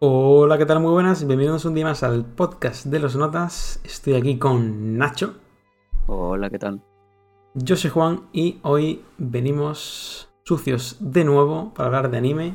[0.00, 0.78] Hola, ¿qué tal?
[0.78, 3.80] Muy buenas, bienvenidos un día más al podcast de los notas.
[3.82, 5.34] Estoy aquí con Nacho.
[6.06, 6.80] Hola, ¿qué tal?
[7.54, 12.54] Yo soy Juan y hoy venimos sucios de nuevo para hablar de anime.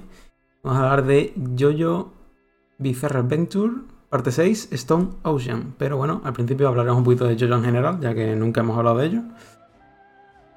[0.63, 2.13] Vamos a hablar de Jojo
[2.77, 3.73] Bizarre Adventure,
[4.07, 5.76] parte 6, Stone Ocean.
[5.77, 8.77] Pero bueno, al principio hablaremos un poquito de Jojo en general, ya que nunca hemos
[8.77, 9.21] hablado de ello.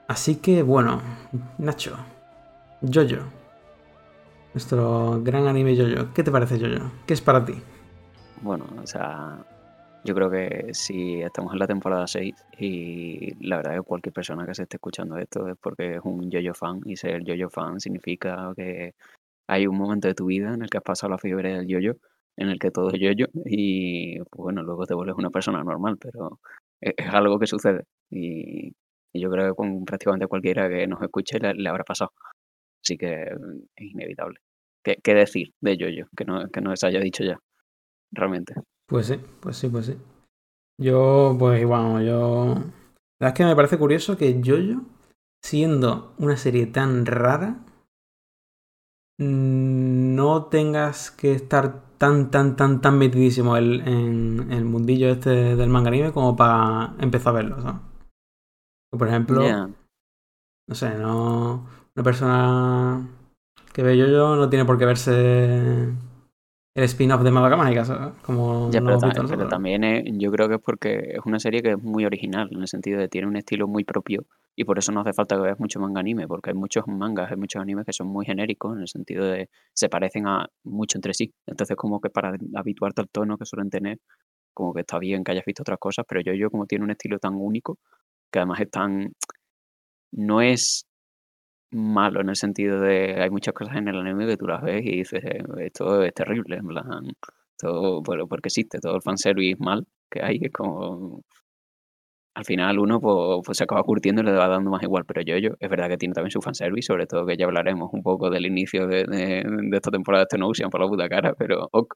[0.06, 1.00] Así que bueno,
[1.58, 1.96] Nacho,
[2.80, 3.24] Jojo,
[4.56, 6.14] nuestro gran anime Jojo.
[6.14, 6.90] ¿Qué te parece Jojo?
[7.06, 7.52] ¿Qué es para ti?
[8.40, 9.44] Bueno, o sea,
[10.02, 14.14] yo creo que si estamos en la temporada 6 y la verdad es que cualquier
[14.14, 17.50] persona que se esté escuchando esto es porque es un Jojo fan y ser Jojo
[17.50, 18.94] fan significa que
[19.46, 21.98] hay un momento de tu vida en el que has pasado la fiebre del Jojo,
[22.38, 25.98] en el que todo es Jojo y pues bueno, luego te vuelves una persona normal,
[26.00, 26.40] pero
[26.80, 28.72] es, algo que sucede y,
[29.12, 32.12] yo creo que con prácticamente cualquiera que nos escuche le habrá pasado.
[32.82, 34.45] Así que es inevitable.
[35.02, 36.08] ¿Qué, decir de Jojo?
[36.16, 37.38] Que no, que no se haya dicho ya,
[38.12, 38.54] realmente.
[38.88, 39.96] Pues sí, pues sí, pues sí.
[40.80, 42.54] Yo, pues igual, yo.
[43.18, 44.82] La verdad es que me parece curioso que Jojo,
[45.44, 47.64] siendo una serie tan rara,
[49.18, 55.56] mm, no tengas que estar tan, tan, tan, tan metidísimo el- en el mundillo este
[55.56, 57.80] del manga anime como para empezar a verlo, ¿sabes?
[58.90, 59.40] Por ejemplo,
[60.68, 61.66] no sé, no.
[61.94, 63.08] Una persona
[63.76, 65.12] que ve Jojo no tiene por qué verse
[66.74, 68.14] el spin-off de Madoka Mágica, ¿sabes?
[68.22, 71.82] Como ya, pero, también es- yo creo que es porque es una serie que es
[71.82, 75.00] muy original, en el sentido de tiene un estilo muy propio y por eso no
[75.02, 77.92] hace falta que veas mucho manga anime, porque hay muchos mangas, hay muchos animes que
[77.92, 81.34] son muy genéricos, en el sentido de se parecen a mucho entre sí.
[81.44, 83.98] Entonces como que para habituarte al tono que suelen tener,
[84.54, 86.92] como que está bien que hayas visto otras cosas, pero yo, yo como tiene un
[86.92, 87.76] estilo tan único,
[88.32, 89.12] que además es tan,
[90.12, 90.86] no es
[91.76, 94.82] malo en el sentido de hay muchas cosas en el anime que tú las ves
[94.84, 96.84] y dices, "Eh, esto es terrible, en plan,
[97.58, 101.22] todo, bueno, porque existe, todo el fanservice mal que hay, es como,
[102.34, 105.22] al final uno pues, pues se acaba curtiendo y le va dando más igual, pero
[105.22, 108.02] yo, yo, es verdad que tiene también su fanservice, sobre todo que ya hablaremos un
[108.02, 109.06] poco del inicio de,
[109.72, 111.94] esta temporada de Stone Ocean por la puta cara, pero ok.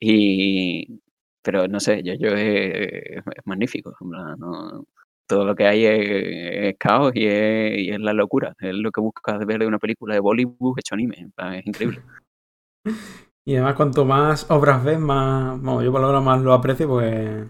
[0.00, 1.00] Y,
[1.42, 4.84] pero no sé, yo, yo es, es magnífico, no-
[5.34, 8.90] todo lo que hay es, es caos y es, y es la locura, es lo
[8.90, 12.02] que buscas ver de una película de Bollywood hecho anime, es increíble.
[13.44, 15.60] Y además, cuanto más obras ves, más.
[15.60, 17.46] Bueno, yo por lo menos más lo aprecio, pues.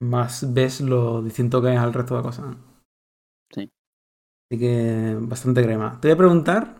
[0.00, 2.56] Más ves lo distinto que es al resto de cosas.
[3.54, 3.70] Sí.
[4.50, 6.00] Así que bastante crema.
[6.00, 6.76] Te voy a preguntar.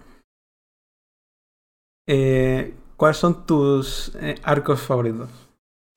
[2.08, 5.30] eh, ¿Cuáles son tus eh, arcos favoritos?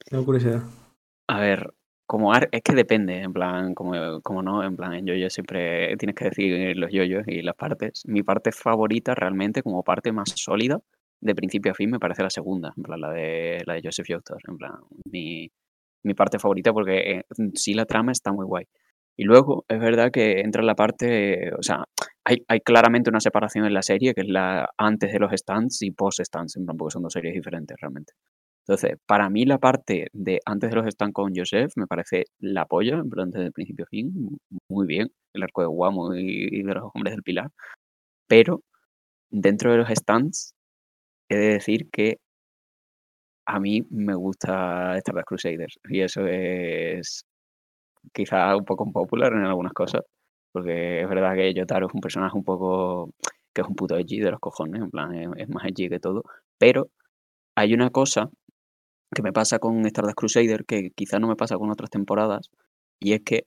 [0.05, 0.63] Tengo curiosidad.
[1.27, 1.73] A ver,
[2.05, 5.95] como ar- es que depende, en plan, como, como no, en plan, en yo siempre
[5.97, 8.03] tienes que decir los yoyos y las partes.
[8.05, 10.79] Mi parte favorita realmente, como parte más sólida,
[11.21, 14.05] de principio a fin, me parece la segunda, en plan, la de, la de Joseph
[14.07, 14.73] Joestar, en plan,
[15.11, 15.49] mi,
[16.03, 17.23] mi parte favorita porque eh,
[17.55, 18.65] sí la trama está muy guay.
[19.17, 21.85] Y luego es verdad que entra la parte, o sea,
[22.25, 25.81] hay, hay claramente una separación en la serie, que es la antes de los stands
[25.83, 28.13] y post stands, en plan, porque son dos series diferentes realmente.
[28.67, 32.65] Entonces, para mí la parte de antes de los stands con Joseph me parece la
[32.65, 34.37] polla, plan, desde el principio fin, mu-
[34.69, 37.49] muy bien, el arco de Guamo y, de los hombres del Pilar.
[38.27, 38.61] Pero
[39.31, 40.53] dentro de los stands,
[41.29, 42.17] he de decir que
[43.45, 47.25] a mí me gusta Stardust Crusaders y eso es
[48.13, 50.01] quizá un poco popular en algunas cosas,
[50.53, 53.11] porque es verdad que Yotaro es un personaje un poco
[53.53, 56.23] que es un puto edgy de los cojones, en plan, es, más edgy que todo,
[56.59, 56.87] pero
[57.55, 58.29] hay una cosa
[59.13, 62.49] que me pasa con Stardust Crusader que quizá no me pasa con otras temporadas,
[62.99, 63.45] y es que,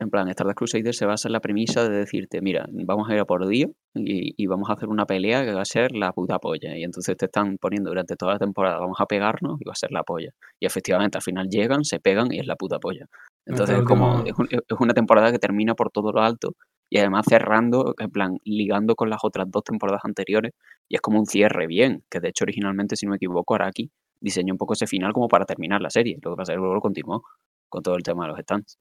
[0.00, 3.20] en plan, Stardust Crusader se basa en la premisa de decirte, mira, vamos a ir
[3.20, 6.12] a por Dio y, y vamos a hacer una pelea que va a ser la
[6.12, 9.64] puta polla, y entonces te están poniendo durante toda la temporada, vamos a pegarnos y
[9.64, 10.30] va a ser la polla.
[10.60, 13.06] Y efectivamente, al final llegan, se pegan y es la puta polla.
[13.46, 16.54] Entonces es como, es, un- es una temporada que termina por todo lo alto
[16.90, 20.52] y además cerrando, en plan, ligando con las otras dos temporadas anteriores
[20.88, 23.90] y es como un cierre bien, que de hecho originalmente, si no me equivoco, Araki
[24.22, 26.60] diseñó un poco ese final como para terminar la serie, lo que pasa es que
[26.60, 27.22] luego lo continuó
[27.68, 28.78] con todo el tema de los stands.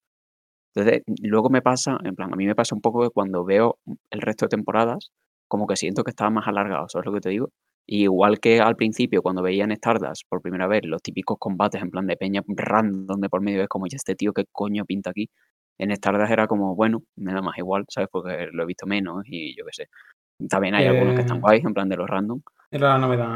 [0.73, 3.77] Entonces, luego me pasa, en plan, a mí me pasa un poco que cuando veo
[4.09, 5.11] el resto de temporadas,
[5.47, 7.49] como que siento que estaba más alargado, ¿sabes lo que te digo?
[7.85, 11.81] Y igual que al principio, cuando veía en Stardust por primera vez los típicos combates
[11.81, 14.85] en plan de peña random de por medio, es como, ¿y este tío qué coño
[14.85, 15.29] pinta aquí?
[15.77, 18.07] En Stardust era como, bueno, me da más igual, ¿sabes?
[18.11, 19.88] Porque lo he visto menos y yo qué sé.
[20.47, 22.41] También hay algunos que están Eh, guays, en plan de los random.
[22.69, 23.35] Era la novedad.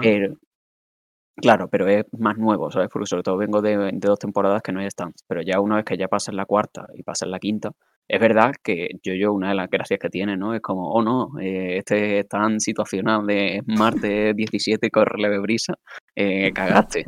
[1.36, 2.90] Claro, pero es más nuevo, ¿sabes?
[2.92, 5.24] Porque sobre todo vengo de, de dos temporadas que no hay stands.
[5.28, 7.72] Pero ya una vez que ya pasas la cuarta y pasas la quinta,
[8.08, 10.54] Es verdad que yo una de las gracias que tiene, ¿no?
[10.54, 15.76] Es como, oh no, eh, este es tan situacional de Marte 17, corre leve brisa,
[16.16, 17.06] eh, cagaste.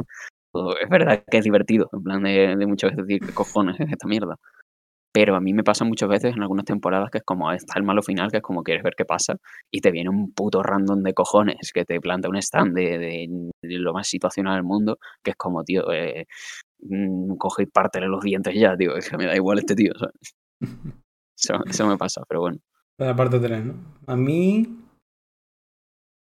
[0.82, 3.92] es verdad que es divertido, en plan de, de muchas veces decir, ¿qué cojones es
[3.92, 4.38] esta mierda?
[5.12, 7.84] Pero a mí me pasa muchas veces en algunas temporadas que es como, está el
[7.84, 9.38] malo final, que es como quieres ver qué pasa,
[9.72, 13.28] y te viene un puto random de cojones que te planta un stand de,
[13.62, 16.26] lo más situacional del mundo, que es como, tío, eh,
[16.82, 19.94] mm, coge y pártele los dientes ya, tío, es que me da igual este tío,
[21.40, 22.58] Eso, me pasa, pero bueno.
[22.98, 23.76] La parte 3, ¿no?
[24.08, 24.87] A mí.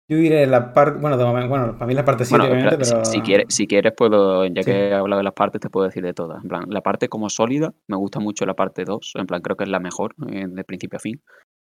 [0.09, 0.99] Yo diré la parte.
[0.99, 1.17] Bueno,
[1.47, 3.05] bueno, para mí la parte 7, obviamente, pero.
[3.05, 4.43] Si, quieres, si quieres, puedo.
[4.47, 6.41] Ya que he hablado de las partes, te puedo decir de todas.
[6.41, 9.13] En plan, la parte como sólida, me gusta mucho la parte 2.
[9.19, 11.21] En plan, creo que es la mejor, eh, de principio a fin.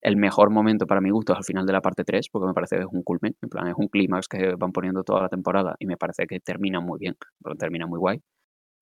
[0.01, 2.53] El mejor momento para mi gusto es al final de la parte 3, porque me
[2.53, 3.35] parece que es un culmen.
[3.41, 6.39] En plan, es un clímax que van poniendo toda la temporada y me parece que
[6.39, 7.17] termina muy bien.
[7.57, 8.21] Termina muy guay.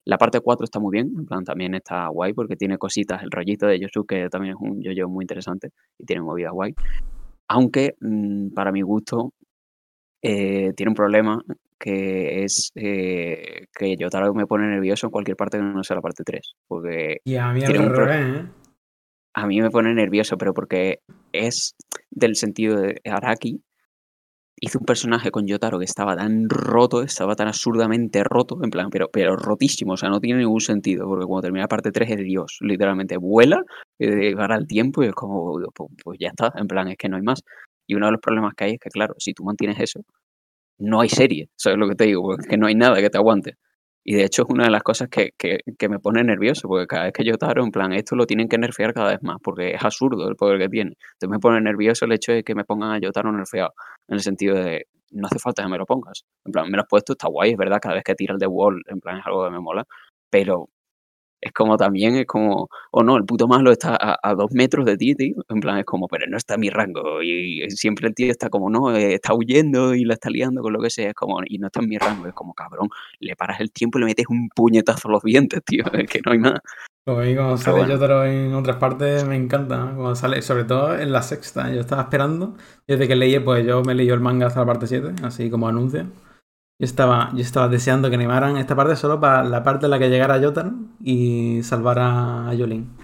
[0.06, 3.30] La parte 4 está muy bien, en plan también está guay porque tiene cositas, el
[3.30, 6.74] rollito de Yosu que también es un yo-yo muy interesante y tiene movidas guay.
[7.50, 9.34] Aunque mm, para mi gusto
[10.22, 11.42] eh, tiene un problema
[11.80, 16.02] que es eh, que Yotaro me pone nervioso en cualquier parte que no sea la
[16.02, 16.54] parte 3.
[16.68, 18.46] Porque y a mí ¿eh?
[19.34, 21.00] A mí me pone nervioso, pero porque
[21.32, 21.76] es
[22.10, 23.62] del sentido de Araki,
[24.60, 28.90] hizo un personaje con Yotaro que estaba tan roto, estaba tan absurdamente roto, en plan,
[28.90, 32.10] pero, pero rotísimo, o sea, no tiene ningún sentido, porque cuando termina la parte 3
[32.12, 33.62] es Dios, literalmente vuela,
[34.00, 37.10] eh, para el tiempo y es como, pues, pues, ya está, en plan, es que
[37.10, 37.44] no hay más.
[37.88, 40.02] Y uno de los problemas que hay es que, claro, si tú mantienes eso,
[40.80, 42.38] no hay serie, ¿sabes lo que te digo?
[42.38, 43.56] es que no hay nada que te aguante.
[44.04, 47.04] Y de hecho es una de las cosas que, que, me pone nervioso, porque cada
[47.06, 49.72] vez que yo taro, en plan, esto lo tienen que nerfear cada vez más, porque
[49.72, 50.92] es absurdo el poder que tiene.
[51.14, 53.74] Entonces me pone nervioso el hecho de que me pongan a Yotaro nerfeado,
[54.08, 56.24] en el sentido de, no hace falta que me lo pongas.
[56.46, 58.40] En plan, me lo has puesto, está guay, es verdad, cada vez que tira el
[58.40, 59.84] de wall, en plan, es algo que me mola,
[60.30, 60.70] pero
[61.40, 64.98] es como también, es como, o no, el puto malo está a, dos metros de
[64.98, 65.36] ti, tío.
[65.50, 67.22] En plan, es como, pero no está en mi rango.
[67.22, 70.74] Y, siempre el tío está como, no, eh, está huyendo y la está liando con
[70.74, 71.10] lo que sea.
[71.10, 72.28] Es como, y no está en mi rango.
[72.28, 72.90] Es como, cabrón,
[73.20, 75.84] le paras el tiempo y le metes un puñetazo a los dientes, tío.
[75.98, 76.60] Es que no hay más.
[77.06, 78.26] Como ahí cuando sale bueno.
[78.26, 81.72] en otras partes me encanta, cuando sale, sobre todo en la sexta.
[81.74, 82.56] Yo estaba esperando,
[82.86, 85.68] desde que leí, pues yo me leí el manga hasta la parte 7, así como
[85.68, 86.08] anuncio.
[86.80, 89.98] Yo estaba, yo estaba deseando que animaran esta parte solo para la parte en la
[89.98, 92.96] que llegara Jotaro y salvara a Yolin.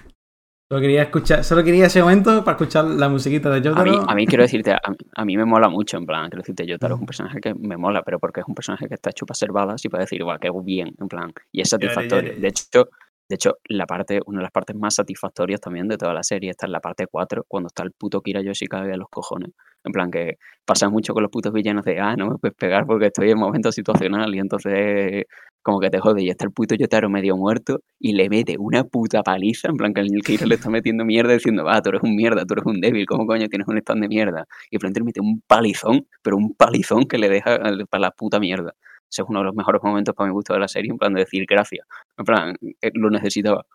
[0.70, 4.10] Solo quería escuchar, solo quería ese momento para escuchar la musiquita de Jotaro.
[4.10, 7.00] A mí, quiero decirte, a, mí me mola mucho, en plan, quiero decirte, Jotaro es
[7.00, 9.50] un personaje que me mola, pero porque es un personaje que está hecho para ser
[9.50, 12.34] y para decir, igual, que bien, en plan, y es satisfactorio.
[12.40, 12.90] De hecho,
[13.30, 16.52] de hecho, la parte, una de las partes más satisfactorias también de toda la serie
[16.52, 19.52] está en la parte 4, cuando está el puto Kira Yoshikabe a los cojones.
[19.84, 22.86] En plan, que pasa mucho con los putos villanos de, ah, no me puedes pegar
[22.86, 25.26] porque estoy en momento situacional y entonces
[25.62, 28.84] como que te jode y está el puto Yotaro medio muerto y le mete una
[28.84, 32.04] puta paliza, en plan que el Kira le está metiendo mierda diciendo, ah, tú eres
[32.04, 34.46] un mierda, tú eres un débil, ¿cómo coño tienes un stand de mierda?
[34.70, 37.60] Y frente le mete un palizón, pero un palizón que le deja
[37.90, 38.74] para la puta mierda.
[39.10, 41.14] Ese es uno de los mejores momentos para mi gusto de la serie, en plan
[41.14, 41.86] de decir gracias.
[42.18, 43.66] En plan, eh, lo necesitaba.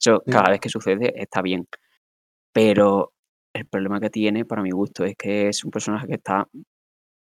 [0.00, 1.66] Eso, cada vez que sucede está bien.
[2.52, 3.12] Pero
[3.58, 6.46] el problema que tiene, para mi gusto, es que es un personaje que está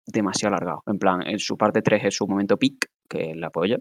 [0.07, 0.83] demasiado alargado.
[0.87, 3.77] En plan, en su parte 3 es su momento peak, que es la polla.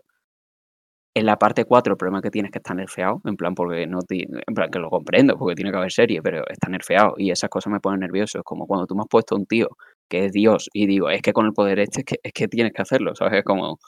[1.14, 3.86] En la parte 4 el problema que tiene es que está nerfeado, en plan, porque
[3.86, 7.30] no en plan, que lo comprendo, porque tiene que haber serie, pero está nerfeado y
[7.32, 8.38] esas cosas me ponen nervioso.
[8.38, 9.68] Es como cuando tú me has puesto a un tío
[10.08, 12.48] que es Dios, y digo, es que con el poder este es que, es que
[12.48, 13.38] tienes que hacerlo, ¿sabes?
[13.38, 13.78] Es como...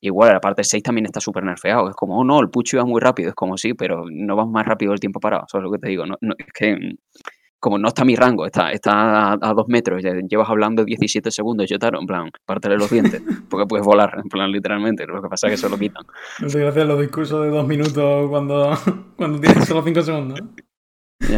[0.00, 1.88] Igual, la parte 6 también está súper nerfeado.
[1.88, 3.30] Es como, oh no, el pucho iba muy rápido.
[3.30, 5.44] Es como, sí, pero no vas más rápido el tiempo parado.
[5.48, 6.04] ¿Sabes lo que te digo?
[6.04, 6.96] Es que, mm,
[7.60, 11.76] como no está mi rango, está, está a, dos metros, llevas hablando 17 segundos, yo
[11.80, 15.06] en plan, pártele los dientes, porque puedes volar, en plan, literalmente.
[15.06, 16.04] Lo que pasa es que se lo quitan.
[16.40, 18.72] No te hacer los discursos de dos minutos cuando,
[19.16, 20.40] cuando tienes solo cinco segundos.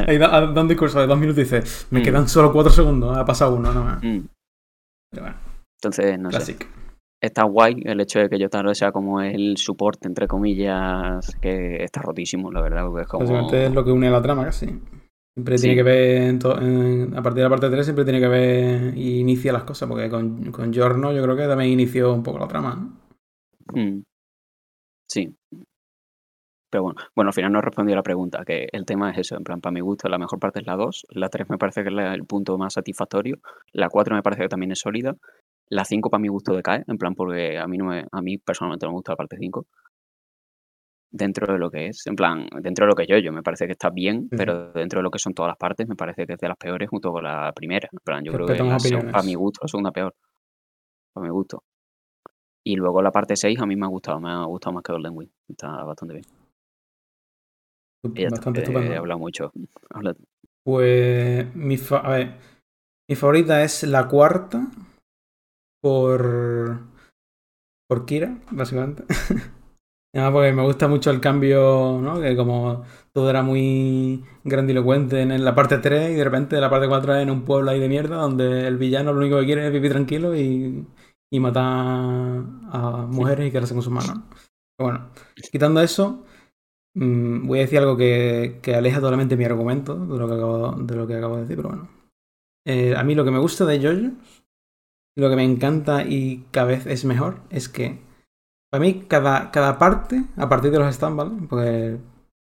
[0.06, 2.02] Ahí da, un discurso de dos minutos y dice, me mm.
[2.02, 4.28] quedan solo cuatro segundos, ha pasado uno, no mm.
[5.10, 5.36] Pero bueno.
[5.82, 6.56] Entonces, no sé.
[7.22, 12.00] Está guay el hecho de que Yotaro sea como el soporte, entre comillas, que está
[12.00, 12.86] rotísimo, la verdad.
[12.86, 13.24] Porque es como...
[13.24, 14.80] Básicamente es lo que une la trama casi.
[15.40, 16.34] Siempre tiene que ver,
[17.16, 20.08] a partir de la parte 3 siempre tiene que ver y inicia las cosas, porque
[20.08, 22.96] con, con Giorno yo creo que también inició un poco la trama.
[23.72, 24.02] Mm.
[25.08, 25.34] Sí,
[26.70, 29.18] pero bueno, bueno, al final no he respondido a la pregunta, que el tema es
[29.18, 31.58] eso, en plan, para mi gusto la mejor parte es la 2, la 3 me
[31.58, 33.38] parece que es el punto más satisfactorio,
[33.72, 35.16] la 4 me parece que también es sólida,
[35.68, 38.38] la 5 para mi gusto decae, en plan, porque a mí, no me, a mí
[38.38, 39.66] personalmente no me gusta la parte 5,
[41.10, 43.66] dentro de lo que es, en plan, dentro de lo que yo, yo me parece
[43.66, 46.34] que está bien, pero dentro de lo que son todas las partes, me parece que
[46.34, 48.52] es de las peores junto con la primera, en plan, yo creo que
[49.18, 50.14] a mi gusto la segunda peor,
[51.12, 51.62] para mi gusto.
[52.64, 54.92] Y luego la parte 6 a mí me ha gustado, me ha gustado más que
[54.92, 56.26] Golden Wing, está bastante bien.
[58.30, 58.92] Bastante estupendo.
[58.92, 59.52] He hablado mucho.
[59.90, 60.24] Habla tú.
[60.64, 62.34] Pues mi, fa- a ver,
[63.08, 64.70] mi favorita es la cuarta
[65.82, 66.80] por
[67.88, 69.04] por Kira, básicamente.
[70.12, 72.20] Además porque me gusta mucho el cambio, ¿no?
[72.20, 76.88] Que como todo era muy grandilocuente en la parte 3 y de repente la parte
[76.88, 79.66] 4 es en un pueblo ahí de mierda donde el villano lo único que quiere
[79.66, 80.84] es vivir tranquilo y,
[81.32, 84.18] y matar a mujeres y quedarse con sus manos.
[84.76, 85.10] Pero bueno,
[85.52, 86.24] quitando eso,
[86.94, 90.72] mm, voy a decir algo que, que aleja totalmente mi argumento de lo que acabo
[90.72, 91.88] de, lo que acabo de decir, pero bueno.
[92.66, 94.12] Eh, a mí lo que me gusta de JoJo,
[95.16, 98.00] lo que me encanta y cada vez es mejor, es que
[98.70, 101.32] para mí cada, cada parte, a partir de los stands, ¿vale?
[101.48, 101.98] Porque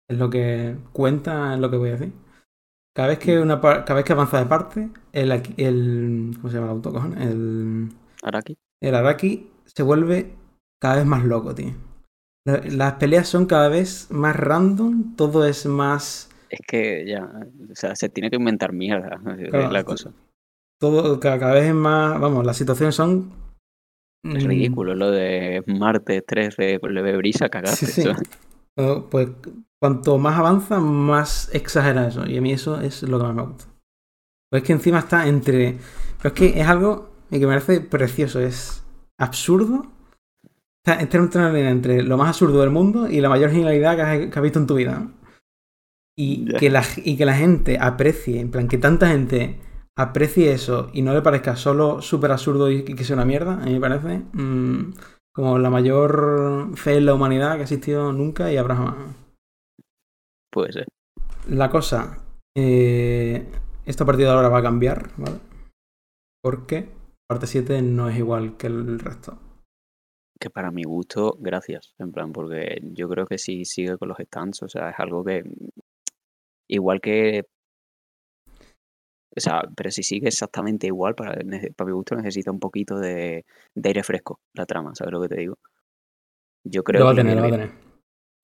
[0.08, 2.12] es lo que cuenta, es lo que voy a decir.
[2.94, 6.66] Cada vez que, una, cada vez que avanza de parte, el, el ¿cómo se llama
[6.68, 7.20] el auto, cojones?
[7.20, 7.90] El,
[8.22, 8.56] Araki.
[8.82, 10.34] el Araki se vuelve
[10.80, 11.72] cada vez más loco, tío.
[12.46, 16.28] La- Las peleas son cada vez más random, todo es más...
[16.48, 17.24] Es que ya,
[17.70, 19.20] o sea, se tiene que inventar mierda,
[19.50, 20.12] Claro, la cosa.
[20.80, 22.18] Todo cada, cada vez es más...
[22.20, 23.32] Vamos, las situaciones son...
[24.22, 27.86] Es ridículo lo de martes 3 de leve brisa, cagaste.
[27.86, 28.08] Sí, sí.
[29.10, 29.28] Pues
[29.80, 32.26] cuanto más avanza, más exagera eso.
[32.26, 33.64] Y a mí eso es lo que más me gusta.
[34.50, 35.78] Pues es que encima está entre.
[36.18, 38.40] Pero es que es algo que me parece precioso.
[38.40, 38.84] Es
[39.18, 39.86] absurdo.
[40.84, 44.02] Está entre una línea entre lo más absurdo del mundo y la mayor genialidad que
[44.02, 45.08] has, que has visto en tu vida.
[46.16, 49.58] Y, que la, y que la gente aprecie, en plan, que tanta gente
[49.96, 53.66] aprecie eso y no le parezca solo súper absurdo y que sea una mierda, a
[53.66, 54.94] mí me parece mm,
[55.34, 59.16] como la mayor fe en la humanidad que ha existido nunca y habrá jamás.
[60.50, 60.86] Puede ser.
[61.48, 62.18] La cosa,
[62.56, 63.46] eh,
[63.86, 65.38] esta partida ahora va a cambiar, ¿vale?
[66.42, 66.88] Porque
[67.28, 69.38] parte 7 no es igual que el resto.
[70.38, 71.94] Que para mi gusto, gracias.
[71.98, 75.22] En plan, porque yo creo que si sigue con los stands, o sea, es algo
[75.22, 75.44] que.
[76.68, 77.44] Igual que.
[79.36, 81.34] O sea, pero si sigue exactamente igual, para,
[81.76, 83.44] para mi gusto necesita un poquito de,
[83.74, 85.58] de aire fresco la trama, ¿sabes lo que te digo?
[86.64, 87.70] Yo creo Lo va a que tener, lo va a tener.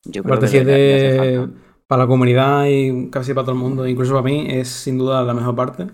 [0.05, 1.53] Yo creo Parte que hace 7 falta.
[1.87, 5.23] para la comunidad y casi para todo el mundo, incluso para mí, es sin duda
[5.23, 5.87] la mejor parte.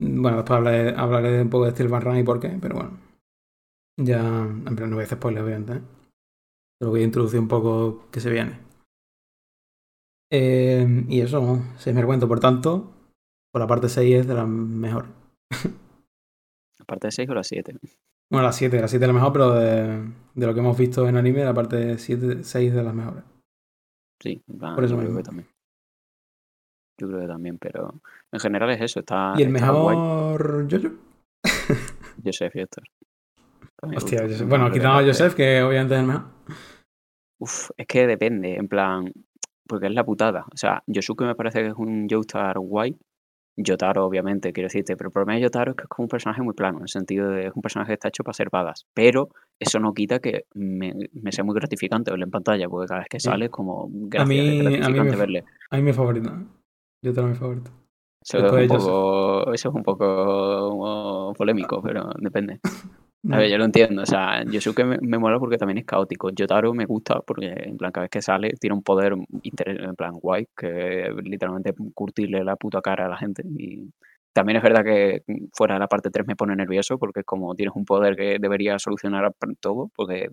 [0.00, 2.98] Bueno, después hablaré, hablaré un poco de Steel Van Run y por qué, pero bueno.
[3.98, 5.72] Ya, en plan, no voy a hacer spoilers, obviamente.
[5.74, 5.82] ¿eh?
[6.78, 8.58] Pero voy a introducir un poco qué se viene.
[10.32, 12.92] Eh, y eso, se me cuento, por tanto,
[13.52, 15.10] por la parte 6 es de las mejores.
[16.80, 17.76] Aparte de 6 o la 7.
[18.30, 21.06] Bueno, la 7, la 7 es la mejor, pero de, de lo que hemos visto
[21.08, 23.24] en anime, la parte 7, 6 de las mejores.
[24.22, 25.18] Sí, plan, Por eso yo creo mismo.
[25.18, 25.48] que también.
[27.00, 28.00] Yo creo que también, pero
[28.32, 29.00] en general es eso.
[29.00, 30.96] Está, ¿Y el está mejor Jojo?
[32.24, 32.84] Joseph y Héctor.
[33.82, 35.08] Hostia, Joseph- bueno, quitando a parte.
[35.08, 36.24] Joseph, que obviamente es el mejor.
[37.40, 39.10] Uf, es que depende, en plan,
[39.66, 40.44] porque es la putada.
[40.52, 42.94] O sea, Yosuke me parece que es un Joestar guay.
[43.56, 46.40] Yotaro, obviamente, quiero decirte, pero el problema de Yotaro es que es como un personaje
[46.42, 48.86] muy plano, en el sentido de es un personaje que está hecho para ser badass.
[48.94, 49.28] Pero
[49.58, 53.08] eso no quita que me, me sea muy gratificante verlo en pantalla, porque cada vez
[53.08, 55.44] que sale es como gracias, mí- a mí me gratificante fa- verle.
[55.70, 56.30] A mí mi favorito.
[57.02, 57.70] Yo tengo mi favorito.
[58.22, 62.60] Eso es, un poco, eso es un poco polémico, pero depende.
[63.28, 64.02] A ver, yo lo entiendo.
[64.02, 66.30] O sea, Yosuke me, me mola porque también es caótico.
[66.30, 70.12] Yotaro me gusta porque, en plan, cada vez que sale, tiene un poder en plan
[70.14, 73.42] guay, que literalmente curtirle la puta cara a la gente.
[73.46, 73.90] Y
[74.32, 75.22] también es verdad que
[75.52, 78.38] fuera de la parte 3 me pone nervioso porque es como tienes un poder que
[78.40, 80.28] debería solucionar todo, porque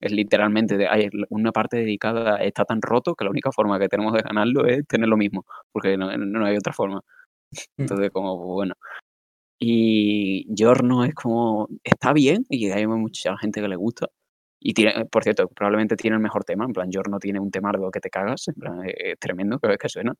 [0.00, 3.88] es literalmente de, hay una parte dedicada, está tan roto que la única forma que
[3.88, 7.00] tenemos de ganarlo es tener lo mismo, porque no, no hay otra forma.
[7.78, 7.82] Mm.
[7.82, 8.74] Entonces, como, bueno.
[9.58, 14.08] Y Giorno es como, está bien y hay mucha gente que le gusta.
[14.60, 16.64] Y tiene, por cierto, probablemente tiene el mejor tema.
[16.64, 18.48] En plan, Giorno tiene un temardo que te cagas.
[18.48, 20.14] En plan, es, es tremendo cada vez que suena.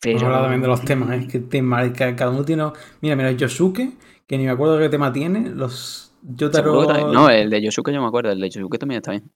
[0.00, 0.26] Pero.
[0.26, 1.28] Hablar también de los temas, ¿eh?
[1.28, 2.64] Que tema, ca- cada uno tiene.
[3.00, 3.92] Mira, mira, Yosuke,
[4.26, 5.50] que ni me acuerdo qué tema tiene.
[5.50, 6.72] Los Yotaro.
[7.12, 8.32] No, el de Yosuke yo me acuerdo.
[8.32, 9.30] El de Yosuke también está bien.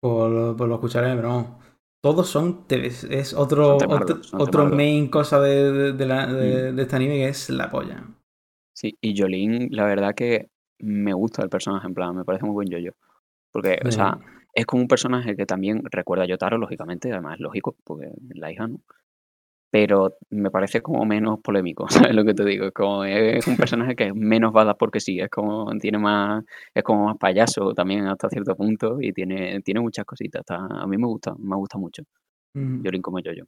[0.00, 1.46] Pues, lo- pues lo escucharé, pero vamos.
[2.00, 2.64] Todos son.
[2.68, 7.14] Es otro, temardos, otro, otro main cosa de, de, de la- de- de este anime
[7.16, 8.04] que es la polla.
[8.78, 11.88] Sí, y Jolín, la verdad que me gusta el personaje.
[11.88, 12.92] En plan, me parece muy buen yo-yo.
[13.50, 14.16] Porque, o sea,
[14.54, 18.36] es como un personaje que también recuerda a Yotaro, lógicamente, además es lógico, porque es
[18.38, 18.78] la hija, ¿no?
[19.72, 22.66] Pero me parece como menos polémico, ¿sabes lo que te digo?
[22.66, 26.44] Es como es un personaje que es menos badass porque sí, es como tiene más,
[26.72, 30.42] es como más payaso también hasta cierto punto y tiene, tiene muchas cositas.
[30.42, 32.04] está- a mí me gusta, me gusta mucho.
[32.54, 33.42] Mm, Jolín como yo-yo.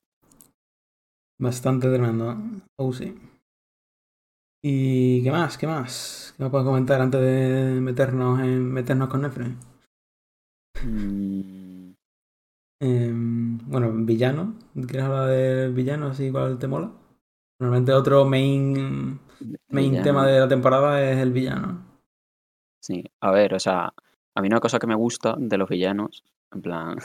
[1.39, 2.37] Bastante tremendo.
[2.77, 3.15] Oh, sí.
[4.63, 5.59] ¿Y qué más?
[5.59, 6.35] ¿Qué más?
[6.37, 9.51] ¿Qué me puedes comentar antes de meternos en meternos con Netflix?
[10.83, 11.95] Mm,
[12.81, 14.57] Em, bueno, villano.
[14.75, 16.93] ¿Quieres hablar del villano así cuál te mola?
[17.59, 19.21] Normalmente otro main,
[19.71, 20.03] main Villano.
[20.03, 21.85] tema de la temporada es el villano.
[22.81, 23.93] Sí, a ver, o sea,
[24.35, 26.99] a mí una cosa que me gusta de los villanos, en plan,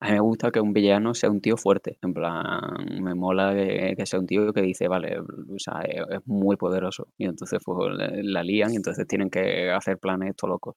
[0.00, 2.60] a mí me gusta que un villano sea un tío fuerte, en plan,
[3.00, 6.56] me mola que, que sea un tío que dice, vale, o sea, es, es muy
[6.56, 7.78] poderoso, y entonces pues
[8.22, 10.76] la lían y entonces tienen que hacer planes esto locos.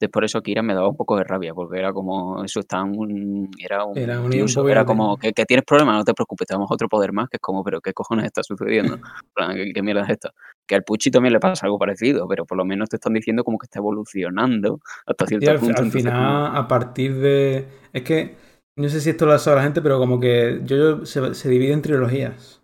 [0.00, 2.82] Entonces por eso Kira me daba un poco de rabia, porque era como, eso está
[2.84, 6.46] un, era un Era un- un era como, que, que tienes problemas, no te preocupes,
[6.46, 8.96] te damos otro poder más, que es como, pero ¿qué cojones está sucediendo?
[9.56, 10.30] ¿qué, qué mierda es esta?
[10.68, 13.42] Que al Puchi también le pasa algo parecido, pero por lo menos te están diciendo
[13.42, 15.80] como que está evolucionando hasta cierto al, punto.
[15.80, 17.66] al entonces como- final, a partir de.
[17.92, 18.47] Es que.
[18.78, 21.72] No sé si esto lo sabe la gente, pero como que yo se, se divide
[21.72, 22.62] en trilogías.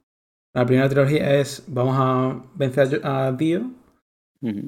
[0.55, 3.71] La primera trilogía es vamos a vencer a, Yo- Dio.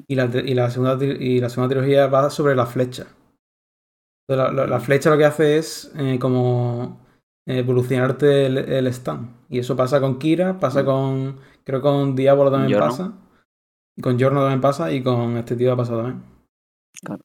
[0.07, 3.07] Y la, y, la segunda, y la segunda trilogía va sobre la flecha.
[4.27, 6.99] La, la- la flecha lo que hace es eh, como
[7.47, 9.29] evolucionarte el, el stun.
[9.49, 11.37] Y eso pasa con Kira, pasa con.
[11.63, 13.13] Creo que con Diablo también pasa.
[14.01, 14.91] Con Giorno también pasa.
[14.91, 16.23] Y con este tío ha pasado también.
[17.03, 17.21] Claro.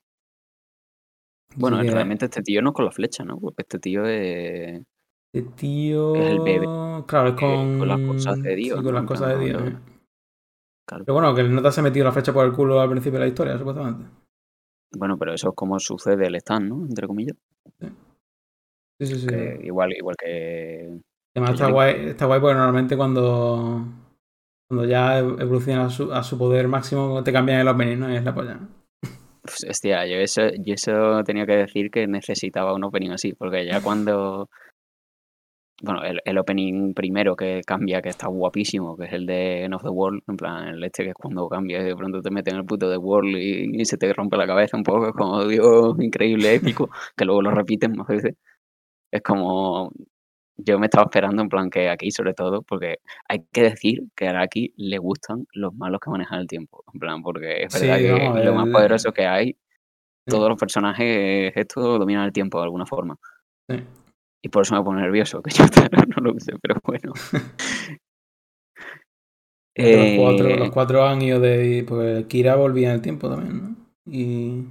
[1.57, 3.39] Bueno, realmente este tío no es con la flecha, ¿no?
[3.39, 4.83] Porque este tío es...
[5.35, 6.15] Este tío.
[6.15, 6.67] Es el bebé,
[7.07, 7.79] Claro, es eh, con.
[7.79, 8.85] con las cosas de Dios, Sí, ¿no?
[8.85, 9.63] con las cosas de Dios.
[9.63, 9.81] no.
[10.87, 11.05] Claro.
[11.05, 13.19] Pero bueno, que el nota se ha metido la flecha por el culo al principio
[13.19, 14.11] de la historia, supuestamente.
[14.95, 16.85] Bueno, pero eso es como sucede el stand, ¿no?
[16.87, 17.37] Entre comillas.
[19.01, 19.27] Sí, sí, sí.
[19.27, 21.01] Que igual, igual que...
[21.35, 23.87] Además está guay, está guay porque normalmente cuando,
[24.69, 28.13] cuando ya evoluciona a su, a su poder máximo te cambian el opening, ¿no?
[28.13, 28.61] Y es la polla.
[29.43, 33.67] Pues, hostia, yo eso, yo eso tenía que decir que necesitaba un opening así, porque
[33.67, 34.49] ya cuando...
[35.83, 39.75] Bueno, el, el opening primero que cambia, que está guapísimo, que es el de End
[39.75, 42.31] of the World, en plan, el este que es cuando cambia y de pronto te
[42.31, 45.13] meten el puto de World y, y se te rompe la cabeza un poco, es
[45.15, 48.37] como, Dios, increíble, épico, que luego lo repiten más veces.
[49.11, 49.91] Es como,
[50.57, 54.27] yo me estaba esperando en plan que aquí sobre todo, porque hay que decir que
[54.27, 57.87] a Araki le gustan los malos que manejan el tiempo, en plan, porque es Sí,
[57.87, 59.57] verdad que vamos, lo más el- poderoso que hay,
[60.27, 63.17] todos los personajes, esto dominan el tiempo de alguna forma.
[63.69, 63.77] Sí.
[64.45, 65.65] Y por eso me pone nervioso, que yo
[66.17, 67.13] no lo use, pero bueno.
[69.75, 71.85] Los, cuatro, Eh, los cuatro ido de.
[71.89, 73.77] Porque Kira volvía en el tiempo también, ¿no?
[74.05, 74.67] Y.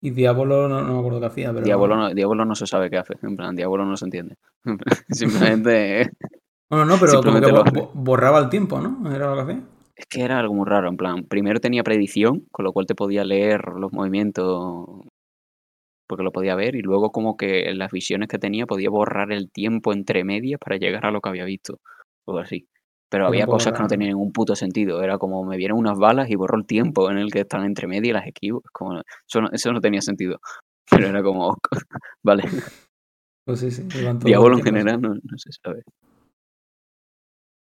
[0.00, 1.64] Y Diablo no, no me acuerdo qué hacía, pero.
[1.64, 4.36] Diablo, no, Diablo no se sabe qué hace, en plan, Diablo no se entiende.
[5.10, 6.10] Simplemente
[6.70, 9.14] No, no, pero como que bo- borraba el tiempo, ¿no?
[9.14, 9.62] Era lo que hacía.
[9.94, 12.94] es que era algo muy raro, en plan, primero tenía predicción, con lo cual te
[12.96, 14.84] podía leer los movimientos
[16.08, 19.32] porque lo podía ver, y luego como que en las visiones que tenía podía borrar
[19.32, 21.78] el tiempo entre medias para llegar a lo que había visto,
[22.24, 22.66] o así.
[23.08, 25.98] Pero un había cosas que no tenían ningún puto sentido, era como me vieron unas
[25.98, 28.70] balas y borró el tiempo en el que están entre medias y las esquivo, es
[28.70, 30.40] como, eso no, eso no tenía sentido.
[30.90, 31.56] Pero era como,
[32.22, 32.44] vale,
[33.44, 33.86] Pues sí, sí.
[34.24, 35.82] Diablo en general no, no se sabe.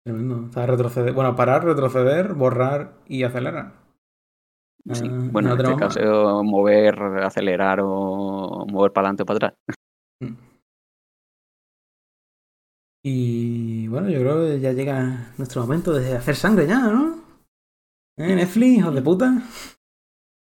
[0.04, 0.50] Tremendo.
[0.54, 1.14] Retroceder.
[1.14, 3.72] Bueno, parar, retroceder, borrar y acelerar.
[4.92, 5.08] Sí.
[5.10, 9.54] Ah, Bueno, no en este caso, mover, acelerar o mover para adelante o para atrás.
[10.20, 10.53] Mm.
[13.06, 17.22] Y bueno, yo creo que ya llega nuestro momento de hacer sangre ya, ¿no?
[18.16, 19.42] ¿Eh, Netflix, hijos de puta?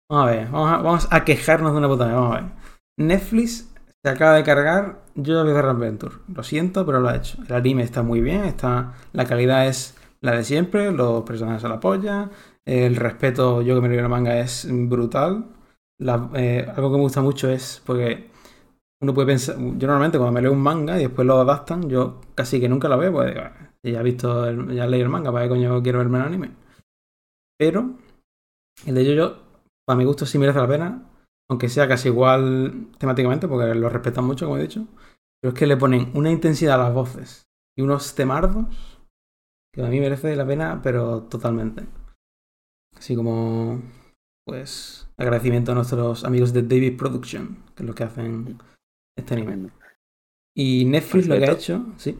[0.09, 2.51] Vamos a ver, vamos a, a quejarnos de una puta vez, vamos a ver.
[2.97, 6.15] Netflix se acaba de cargar Yo Bizarre Adventure.
[6.33, 7.37] Lo siento, pero lo ha hecho.
[7.47, 11.67] El anime está muy bien, está, la calidad es la de siempre, los personajes se
[11.67, 12.29] la polla,
[12.63, 15.47] el respeto, yo que me leo el manga, es brutal.
[15.99, 18.29] Eh, algo que me gusta mucho es porque
[19.03, 22.21] uno puede pensar, yo normalmente cuando me leo un manga y después lo adaptan, yo
[22.35, 25.11] casi que nunca lo veo, pues digo, "Ah, ya he visto, el- ya leído el
[25.11, 26.51] manga, ¿para qué coño quiero verme el anime?
[27.57, 27.95] Pero
[28.85, 29.37] el de Jojo,
[29.85, 31.09] para mi gusto sí merece la pena,
[31.49, 34.87] aunque sea casi igual temáticamente, porque lo respetan mucho, como he dicho,
[35.41, 37.43] pero es que le ponen una intensidad a las voces
[37.77, 38.67] y unos temardos
[39.73, 41.85] que a mí merece la pena, pero totalmente.
[42.95, 43.81] Así como,
[44.45, 48.59] pues, agradecimiento a nuestros amigos de David Production, que es lo que hacen
[49.17, 49.51] este anime.
[49.51, 49.73] Tremendo.
[50.55, 52.17] Y Netflix lo que ha hecho, sí.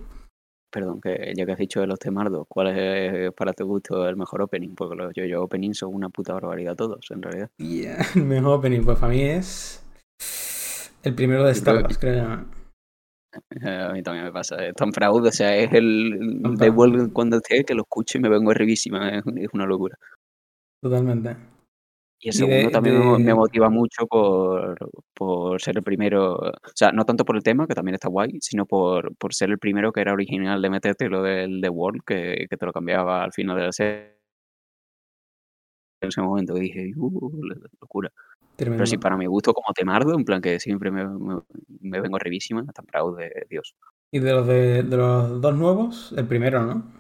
[0.72, 4.16] Perdón, que ya que has dicho de los temardos, ¿cuál es para tu gusto el
[4.16, 4.74] mejor opening?
[4.74, 7.52] Porque los yo-yo openings son una puta barbaridad todos, en realidad.
[7.58, 9.84] Yeah, el mejor opening, pues para mí es
[11.04, 12.64] el primero de Yo creo que-.
[13.62, 14.56] Eh, A mí también me pasa.
[14.66, 16.70] Es tan fraud, o sea, es el de.
[16.70, 19.98] World cuando esté que lo escucho y me vengo arribísima, es, es una locura.
[20.82, 21.36] Totalmente.
[22.24, 24.78] Y el de- segundo también me- me de- motiva mucho por,
[25.14, 28.38] por ser el primero, o sea, no tanto por el tema, que también está guay,
[28.40, 32.02] sino por, por ser el primero que era original de meterte lo del The World,
[32.06, 34.14] que, que te lo cambiaba al final de la serie.
[36.02, 37.32] En ese momento que dije, uh,
[37.82, 38.12] locura.
[38.56, 41.06] Pero si para mi gusto como temardo, en plan que siempre me,
[41.82, 43.76] me, vengo revísima, hasta Proud de Dios.
[44.12, 46.14] ¿Y de los, de, los dos nuevos?
[46.16, 46.92] El primero, ¿no?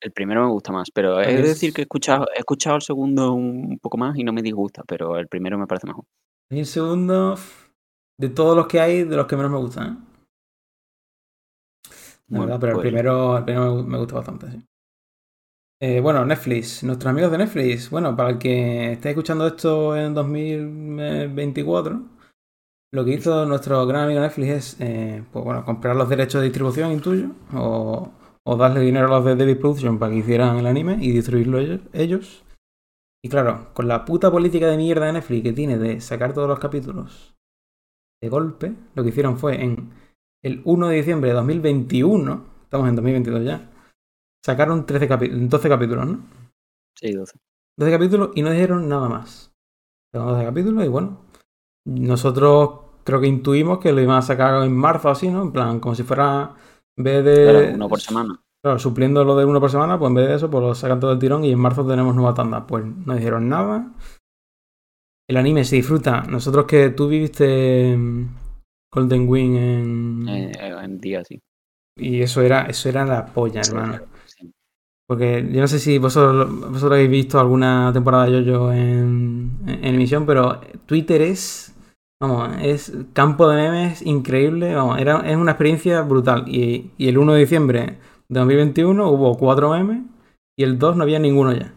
[0.00, 3.32] El primero me gusta más, pero es decir que he escuchado, he escuchado el segundo
[3.34, 6.04] un poco más y no me disgusta, pero el primero me parece mejor.
[6.50, 7.36] Y el segundo,
[8.18, 10.10] de todos los que hay, de los que menos me gustan, ¿eh?
[12.28, 14.66] verdad, pero el, pues primero, el primero me gusta bastante, sí.
[15.82, 17.88] Eh, bueno, Netflix, nuestros amigos de Netflix.
[17.88, 22.02] Bueno, para el que esté escuchando esto en 2024,
[22.92, 26.48] lo que hizo nuestro gran amigo Netflix es, eh, pues bueno, comprar los derechos de
[26.48, 28.12] distribución, intuyo, o,
[28.46, 31.58] o darle dinero a los de David Production para que hicieran el anime y distribuirlo
[31.92, 32.44] ellos.
[33.22, 36.48] Y claro, con la puta política de mierda de Netflix que tiene de sacar todos
[36.48, 37.34] los capítulos
[38.22, 39.90] de golpe, lo que hicieron fue en
[40.42, 43.70] el 1 de diciembre de 2021, estamos en 2022 ya,
[44.44, 46.20] Sacaron 13 12 capítulos, ¿no?
[46.96, 47.38] Sí, 12.
[47.78, 49.52] 12 capítulos y no dijeron nada más.
[50.12, 51.20] 12 capítulos y bueno.
[51.86, 55.42] Nosotros creo que intuimos que lo iban a sacar en marzo así, ¿no?
[55.42, 56.56] En plan, como si fuera.
[57.00, 57.72] En vez de.
[57.74, 58.38] uno por semana.
[58.62, 61.00] Claro, supliendo lo de uno por semana, pues en vez de eso, pues lo sacan
[61.00, 62.66] todo el tirón y en marzo tenemos nueva tanda.
[62.66, 63.90] Pues no dijeron nada.
[65.26, 66.22] El anime se disfruta.
[66.22, 67.96] Nosotros que tú viviste
[68.92, 70.28] Golden Wing en.
[70.28, 71.40] Eh, en día, sí.
[71.96, 74.00] Y eso era, eso era la polla, hermano.
[75.06, 80.24] Porque yo no sé si vosotros, vosotros habéis visto alguna temporada de Yo-Yo en, emisión,
[80.26, 81.69] pero Twitter es,
[82.20, 86.44] vamos, es campo de memes increíble, vamos, era, es una experiencia brutal.
[86.48, 90.02] Y, el 1 de diciembre de 2021 hubo cuatro memes
[90.56, 91.74] y el 2 no había ninguno ya.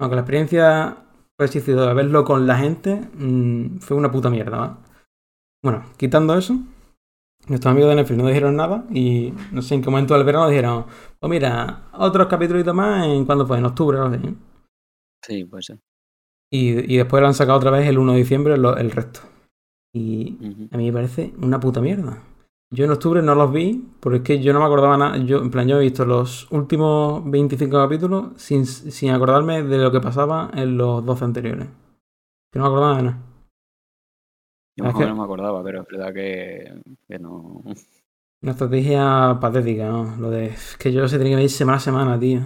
[0.00, 0.98] Aunque la experiencia,
[1.36, 4.78] por así de verlo con la gente, mm, fue una puta mierda, ¿va?
[5.62, 6.58] Bueno, quitando eso,
[7.46, 10.48] Nuestros amigos de Netflix no dijeron nada y no sé en qué momento del verano
[10.48, 10.86] dijeron,
[11.20, 14.34] pues mira, otros capítulos más en cuando fue, en octubre o así.
[15.22, 15.74] Sí, pues sí.
[16.50, 19.20] Y, y, después lo han sacado otra vez el 1 de diciembre el resto.
[19.94, 22.20] Y a mí me parece una puta mierda.
[22.70, 25.16] Yo en octubre no los vi, porque es que yo no me acordaba nada.
[25.18, 29.92] Yo, en plan, yo he visto los últimos 25 capítulos sin, sin acordarme de lo
[29.92, 31.68] que pasaba en los 12 anteriores.
[32.50, 33.18] Que no me acordaba de nada.
[34.76, 36.82] Yo no me acordaba, pero es verdad que,
[37.20, 37.62] no.
[38.42, 40.16] Una estrategia patética, ¿no?
[40.16, 42.40] Lo de que yo se tiene que ver semana a semana, tío.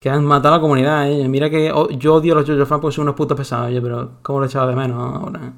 [0.00, 1.28] Que han matado a la comunidad, ¿eh?
[1.28, 4.18] Mira que yo odio a los JoJo fans porque son unos putos pesados, oye, pero
[4.22, 5.52] ¿cómo lo echaba de menos ahora?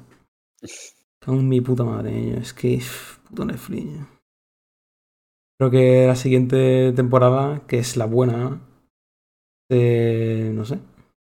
[1.23, 2.81] Con mi puta madre, es que
[3.29, 3.87] puto Netflix.
[5.59, 8.61] Creo que la siguiente temporada, que es la buena,
[9.69, 10.79] eh, no sé,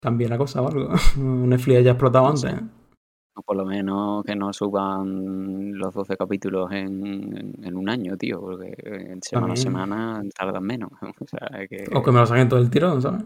[0.00, 0.88] cambie la cosa o algo.
[1.16, 2.54] Netflix ya ha explotado antes
[3.42, 8.74] por lo menos que no suban los 12 capítulos en, en, un año, tío, porque
[8.84, 10.90] en semana a semana tardan menos.
[11.20, 11.84] o, sea, que...
[11.94, 13.24] o que me lo saquen todo el tiro, ¿sabes?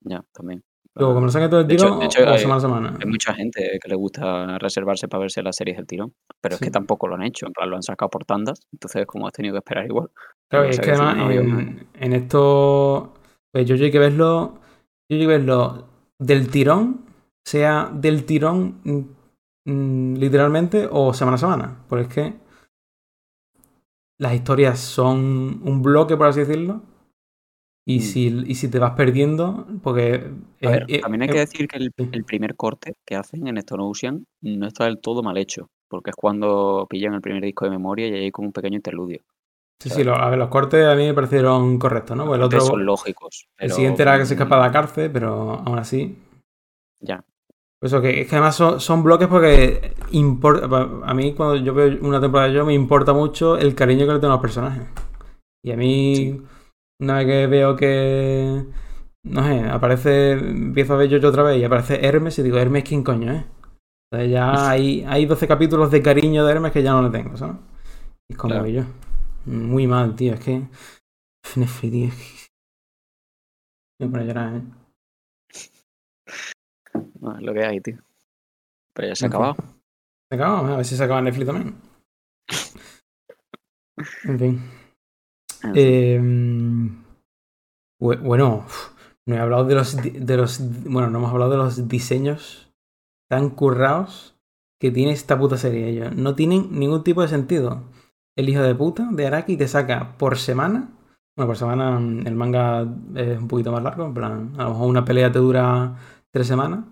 [0.00, 0.62] Ya, también.
[0.96, 2.98] Luego, me lo saquen todo el tiro o semana a semana.
[3.00, 6.60] Hay mucha gente que le gusta reservarse para verse las series del tiro, pero es
[6.60, 9.32] que tampoco lo han hecho, en plan lo han sacado por tandas, entonces como has
[9.32, 10.10] tenido que esperar igual.
[10.48, 11.16] Claro, es que además
[11.94, 13.14] en, esto,
[13.50, 14.60] pues yo hay que verlo,
[15.08, 17.04] yo hay que verlo del tirón
[17.44, 21.76] sea del tirón mm, mm, literalmente o semana a semana.
[21.88, 22.34] Porque es que
[24.18, 26.82] las historias son un bloque, por así decirlo.
[27.86, 28.02] Y, mm.
[28.02, 30.30] si, y si te vas perdiendo, porque...
[31.02, 34.84] también hay que decir que el, primer corte que hacen en Stone Ocean no está
[34.84, 38.30] del todo mal hecho, porque es cuando pillan el primer disco de memoria y hay
[38.30, 39.20] como un pequeño interludio.
[39.80, 42.24] Sí, sí, a ver, los cortes a mí me parecieron correctos, ¿no?
[42.26, 43.48] Pues el otro, son lógicos.
[43.58, 46.16] El siguiente era que se escapa de la cárcel, pero aún así...
[47.00, 47.22] Ya.
[48.00, 50.66] Que es que además son, bloques porque importa,
[51.04, 54.14] a mí cuando yo veo una temporada de yo me importa mucho el cariño que
[54.14, 54.88] le tengo a los personajes.
[55.62, 56.40] Y a mí,
[57.06, 58.64] vez que veo que,
[59.24, 62.84] no sé, aparece, empiezo a ver yo otra vez y aparece Hermes y digo, Hermes,
[62.84, 63.44] ¿quién coño es?
[64.10, 67.36] Entonces ya hay, hay 12 capítulos de cariño de Hermes que ya no le tengo,
[67.36, 67.56] ¿sabes?
[68.28, 68.84] Y como yo.
[69.46, 70.62] Muy mal, tío, es que...
[71.56, 72.10] Netflix, tío.
[74.00, 74.62] Me pone a llorar, ¿eh?
[77.20, 77.98] No, es lo que hay, tío.
[78.94, 79.54] Pero ya se ha acabado.
[79.56, 81.74] Se ha acabado, a ver si se acaba Netflix también.
[84.24, 84.83] en fin.
[85.74, 87.02] Em,
[87.98, 88.66] bueno,
[89.26, 90.60] no he hablado de los, de los.
[90.84, 92.72] Bueno, no hemos hablado de los diseños
[93.30, 94.36] tan currados
[94.80, 95.88] que tiene esta puta serie.
[95.88, 96.14] Ellos.
[96.14, 97.82] No tienen ningún tipo de sentido.
[98.36, 100.90] El hijo de puta de Araki te saca por semana.
[101.36, 104.04] Bueno, por semana mm, el manga es un poquito más largo.
[104.06, 105.96] En plan, a lo mejor una pelea te dura
[106.30, 106.84] tres semanas.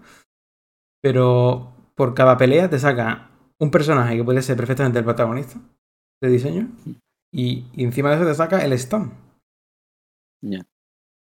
[1.03, 5.61] Pero por cada pelea te saca un personaje que puede ser perfectamente el protagonista
[6.23, 6.69] de diseño.
[7.33, 9.13] Y, encima de eso te saca el stand.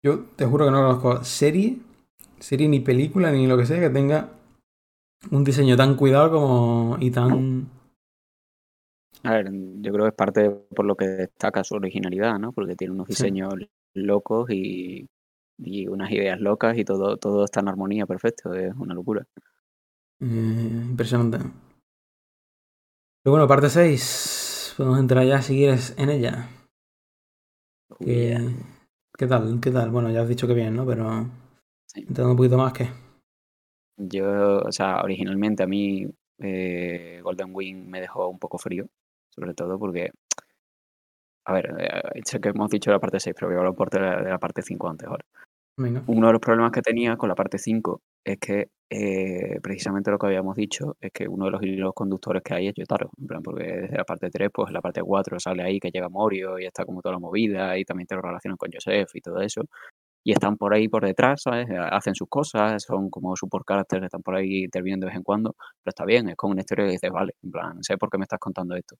[0.03, 1.77] Yo te juro que no conozco serie,
[2.39, 4.31] serie ni película, ni lo que sea que tenga
[5.29, 7.69] un diseño tan cuidado como y tan...
[9.23, 12.51] A ver, yo creo que es parte por lo que destaca su originalidad, ¿no?
[12.53, 13.53] Porque tiene unos diseños
[13.93, 15.07] locos y,
[15.59, 19.27] y, unas ideas locas y todo, todo está en armonía perfecto, es una locura.
[20.21, 20.25] Eh,
[20.89, 21.37] impresionante.
[23.23, 24.40] Pero bueno, parte 6,
[24.73, 26.49] podemos entrar ya si quieres en ella.
[27.99, 29.59] ¿Qué, tal?
[29.61, 29.91] ¿Qué tal?
[29.91, 30.85] Bueno, ya has dicho que bien, ¿no?
[30.85, 31.29] Pero
[31.95, 32.89] entrando un poquito más, ¿qué?
[33.97, 36.07] Yo, o sea, originalmente a mí
[36.39, 38.87] eh, Golden Wing me dejó un poco frío,
[39.29, 40.11] sobre todo porque,
[41.45, 44.29] a ver, eh, sé que hemos dicho la parte 6, pero voy a hablar de
[44.29, 45.25] la, parte 5 antes ahora.
[45.77, 50.17] Uno de los problemas que tenía con la parte 5 es que eh, precisamente lo
[50.17, 53.41] que habíamos dicho es que uno de los conductores que hay es Yotaro, en plan,
[53.41, 56.65] porque desde la parte 3, pues la parte 4 sale ahí que llega Morio y
[56.65, 59.63] está como toda la movida y también te lo relacionan con Joseph y todo eso
[60.23, 61.69] y están por ahí por detrás, ¿sabes?
[61.69, 65.23] Eh, hacen sus cosas, son como support characters, están por ahí interviniendo de vez en
[65.23, 68.09] cuando, pero está bien, es como una historia que dices, vale, en plan, sé por
[68.09, 68.97] qué me estás contando esto.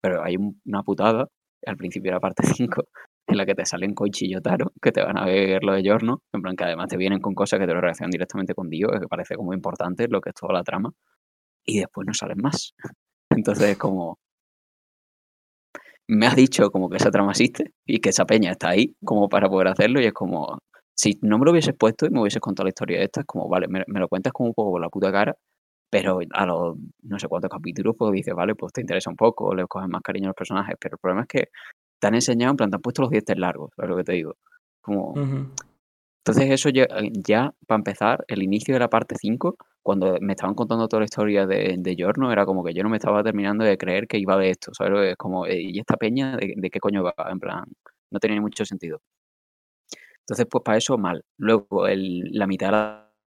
[0.00, 1.28] Pero hay una putada
[1.66, 2.84] al principio de la parte 5
[3.26, 4.36] en la que te salen Koichi y
[4.80, 7.34] que te van a ver lo de Giorno, en plan que además te vienen con
[7.34, 10.34] cosas que te lo relacionan directamente con Dio, que parece como importante lo que es
[10.34, 10.90] toda la trama,
[11.64, 12.74] y después no salen más.
[13.30, 14.18] Entonces es como,
[16.08, 19.28] me has dicho como que esa trama existe y que esa peña está ahí como
[19.28, 20.58] para poder hacerlo y es como,
[20.94, 23.26] si no me lo hubieses puesto y me hubieses contado la historia de esta, es
[23.26, 25.34] como, vale, me, lo cuentas como un poco por la puta cara,
[25.90, 29.54] pero a los no sé cuántos capítulos, pues dices, vale, pues te interesa un poco,
[29.54, 31.48] le coges más cariño a los personajes, pero el problema es que
[32.04, 34.12] te han enseñado, en plan, te han puesto los dientes largos, es lo que te
[34.12, 34.36] digo.
[34.82, 35.14] Como...
[36.18, 40.54] Entonces eso ya, ya, para empezar, el inicio de la parte 5, cuando me estaban
[40.54, 43.64] contando toda la historia de, de Giorno, era como que yo no me estaba terminando
[43.64, 45.12] de creer que iba de esto, ¿sabes?
[45.12, 47.14] Es como, eh, ¿y esta peña de, de qué coño va?
[47.30, 47.64] En plan,
[48.10, 49.00] no tenía mucho sentido.
[50.20, 51.24] Entonces, pues para eso mal.
[51.38, 52.72] Luego, el, la mitad de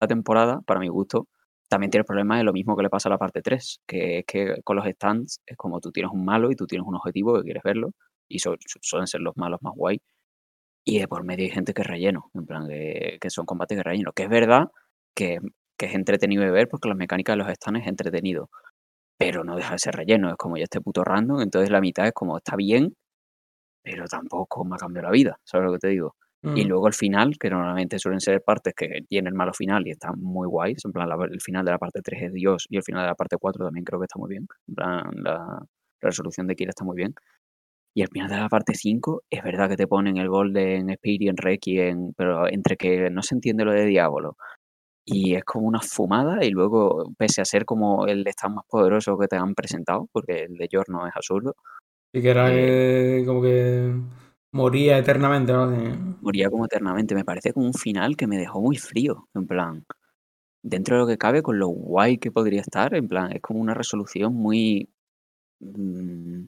[0.01, 1.27] la temporada, para mi gusto,
[1.69, 4.25] también tiene problemas de lo mismo que le pasa a la parte 3, que es
[4.27, 7.35] que con los stands es como tú tienes un malo y tú tienes un objetivo
[7.35, 7.93] que quieres verlo,
[8.29, 10.01] y suelen ser los malos más guay.
[10.85, 13.83] Y de por medio hay gente que relleno, en plan, que, que son combates de
[13.83, 14.11] relleno.
[14.13, 14.69] Que es verdad
[15.15, 15.39] que,
[15.77, 18.49] que, es entretenido de ver porque las mecánicas de los stands es entretenido,
[19.17, 22.07] pero no deja de ser relleno, es como ya este puto random, entonces la mitad
[22.07, 22.95] es como está bien,
[23.83, 26.15] pero tampoco me ha cambiado la vida, ¿sabes lo que te digo?
[26.41, 26.67] Y mm.
[26.69, 30.47] luego el final, que normalmente suelen ser partes que tienen malo final y están muy
[30.47, 30.85] guays.
[30.85, 33.15] En plan, el final de la parte 3 es Dios y el final de la
[33.15, 34.47] parte 4 también creo que está muy bien.
[34.67, 35.59] En plan, la,
[36.01, 37.13] resolución de Kira está muy bien.
[37.93, 41.29] Y el final de la parte 5 es verdad que te ponen el Golden Spirit
[41.29, 44.37] en Requiem, pero entre que no se entiende lo de Diablo
[45.11, 49.17] y es como una fumada y luego, pese a ser como el stand más poderoso
[49.17, 51.55] que te han presentado, porque el de no es absurdo.
[52.13, 53.91] Y que era eh, como que
[54.51, 55.67] Moría eternamente, ¿no?
[56.21, 57.13] Moría como eternamente.
[57.13, 59.27] Me parece como un final que me dejó muy frío.
[59.35, 59.85] En plan,
[60.63, 63.59] dentro de lo que cabe, con lo guay que podría estar, en plan, es como
[63.59, 64.89] una resolución muy.
[65.59, 66.45] Mm,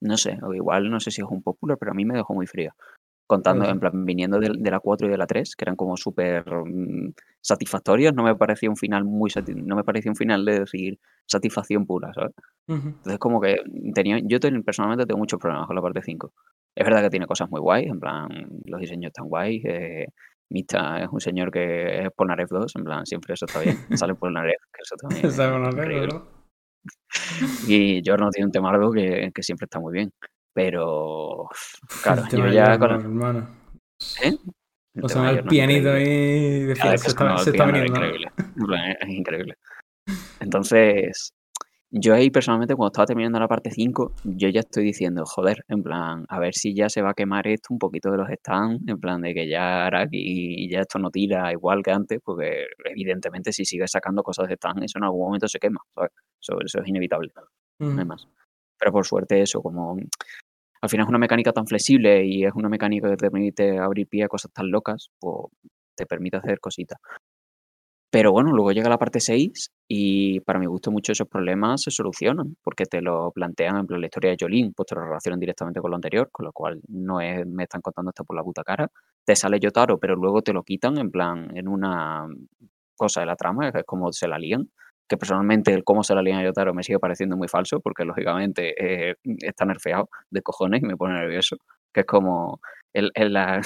[0.00, 2.34] no sé, o igual no sé si es un popular, pero a mí me dejó
[2.34, 2.72] muy frío.
[3.26, 6.44] Contando, en plan, viniendo de, la 4 y de la 3, que eran como súper
[6.48, 11.00] mm, satisfactorios, no me parecía un final muy no me parecía un final de decir
[11.26, 12.34] satisfacción pura, ¿sabes?
[12.68, 13.56] Entonces, como que
[13.94, 16.32] tenía, yo personalmente tengo muchos problemas con la parte 5.
[16.76, 18.28] Es verdad que tiene cosas muy guays, en plan,
[18.64, 19.64] los diseños están guays.
[19.64, 20.06] Eh,
[20.48, 23.76] Mista es un señor que es Polnareff 2, en plan, siempre eso está bien.
[23.96, 26.08] Sale Polnareff, que eso también es increíble.
[26.12, 26.35] ¿no?
[27.66, 30.10] Y Jorno tiene un temardo que, que siempre está muy bien.
[30.54, 31.48] Pero,
[32.02, 32.90] claro, yo ya con...
[32.92, 33.48] Hermano.
[34.22, 34.36] ¿Eh?
[35.02, 37.92] o sea, el pianito ahí de se, está, se está viniendo.
[37.92, 38.32] Es increíble.
[39.00, 39.54] Es increíble.
[40.40, 41.32] Entonces,
[41.90, 45.82] yo ahí personalmente cuando estaba terminando la parte 5, yo ya estoy diciendo, joder, en
[45.82, 48.82] plan, a ver si ya se va a quemar esto un poquito de los stands,
[48.88, 53.52] en plan de que ya y ya esto no tira igual que antes, porque evidentemente
[53.52, 55.80] si sigue sacando cosas de stand, eso en algún momento se quema,
[56.40, 57.32] Eso, es inevitable,
[57.78, 58.26] no hay más.
[58.78, 59.96] Pero por suerte eso, como
[60.82, 64.06] al final es una mecánica tan flexible y es una mecánica que te permite abrir
[64.08, 65.46] pie a cosas tan locas, pues
[65.96, 66.98] te permite hacer cositas.
[68.16, 71.82] Pero bueno, luego llega la parte 6 y para mi gusto muchos de esos problemas
[71.82, 75.02] se solucionan, porque te lo plantean en plan la historia de Jolín, pues te lo
[75.02, 78.34] relacionan directamente con lo anterior, con lo cual no es, me están contando esto por
[78.34, 78.90] la puta cara.
[79.22, 82.26] Te sale Yotaro, pero luego te lo quitan en plan, en una
[82.96, 84.70] cosa de la trama, que es como se la lían.
[85.06, 88.06] Que personalmente el cómo se la lían a Yotaro me sigue pareciendo muy falso, porque
[88.06, 88.72] lógicamente
[89.10, 91.58] eh, está nerfeado de cojones y me pone nervioso.
[91.92, 92.60] Que es como
[92.94, 93.60] el, la,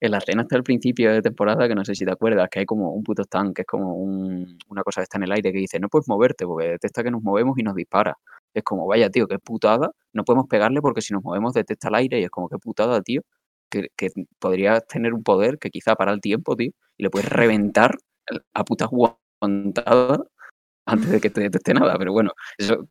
[0.00, 2.60] en la escena hasta el principio de temporada, que no sé si te acuerdas, que
[2.60, 5.52] hay como un puto stand, que es como una cosa que está en el aire
[5.52, 8.16] que dice, no puedes moverte porque detecta que nos movemos y nos dispara.
[8.54, 11.94] Es como, vaya, tío, qué putada, no podemos pegarle porque si nos movemos detecta el
[11.96, 13.22] aire y es como, qué putada, tío,
[13.70, 17.28] que, que podrías tener un poder que quizá para el tiempo, tío, y le puedes
[17.28, 17.96] reventar
[18.54, 20.20] a putas aguantadas
[20.86, 22.88] antes de que te deteste nada, pero bueno, eso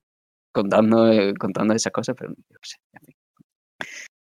[0.51, 2.77] contando, eh, contando esas cosas, pero yo sé,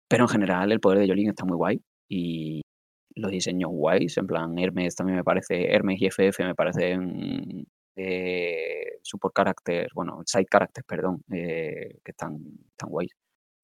[0.07, 2.61] Pero en general el poder de Jolín está muy guay y
[3.15, 8.97] los diseños guays, en plan Hermes también me parece, Hermes y FF me parecen eh,
[9.03, 12.37] support characters, bueno, side characters, perdón, eh, que están,
[12.71, 13.11] están guays.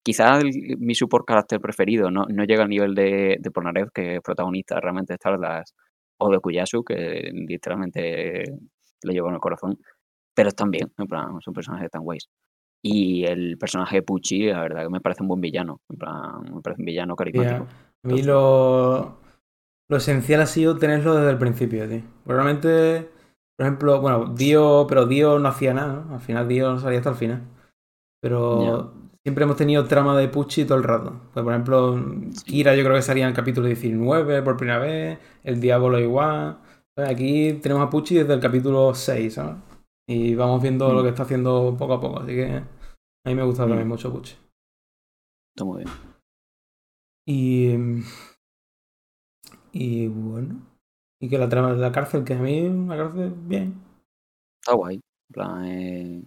[0.02, 0.42] Quizás
[0.78, 5.12] mi support character preferido no, no llega al nivel de, de que es protagonista realmente
[5.12, 5.74] de Star las
[6.18, 8.44] o de Kuyasu, que literalmente
[9.02, 9.78] lo llevo en el corazón,
[10.34, 12.28] pero están bien, en plan, son personajes tan guays.
[12.82, 16.42] Y el personaje de Pucci, la verdad que me parece un buen villano, en plan,
[16.54, 17.66] me parece un villano carismático.
[18.04, 19.18] A mí lo,
[19.88, 22.02] lo esencial ha sido tenerlo desde el principio, tío.
[22.24, 23.10] Realmente,
[23.56, 26.14] por ejemplo, bueno, Dio, pero Dio no hacía nada, ¿no?
[26.14, 27.42] Al final Dio no salía hasta el final.
[28.22, 31.20] Pero siempre hemos tenido trama de Pucci todo el rato.
[31.32, 32.04] Pues, por ejemplo,
[32.44, 36.58] Kira yo creo que salía en el capítulo 19 por primera vez, el Diablo igual.
[36.94, 39.56] Pues, aquí tenemos a Pucci desde el capítulo 6, ¿sabes?
[40.08, 41.02] Y vamos viendo lo mm.
[41.02, 42.20] que está haciendo poco a poco.
[42.20, 43.90] Así que a mí me gusta también mm.
[43.90, 44.36] mucho Pucci.
[45.54, 46.09] Está muy bien.
[47.30, 47.76] Y.
[49.72, 50.66] Y bueno.
[51.20, 53.80] Y que la trama de la cárcel, que a mí la cárcel, bien.
[54.60, 54.96] Está guay.
[54.96, 56.24] En plan, eh,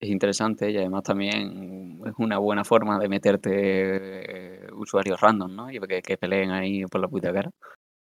[0.00, 5.70] es interesante y además también es una buena forma de meterte usuarios random, ¿no?
[5.70, 7.50] Y que, que peleen ahí por la puta cara.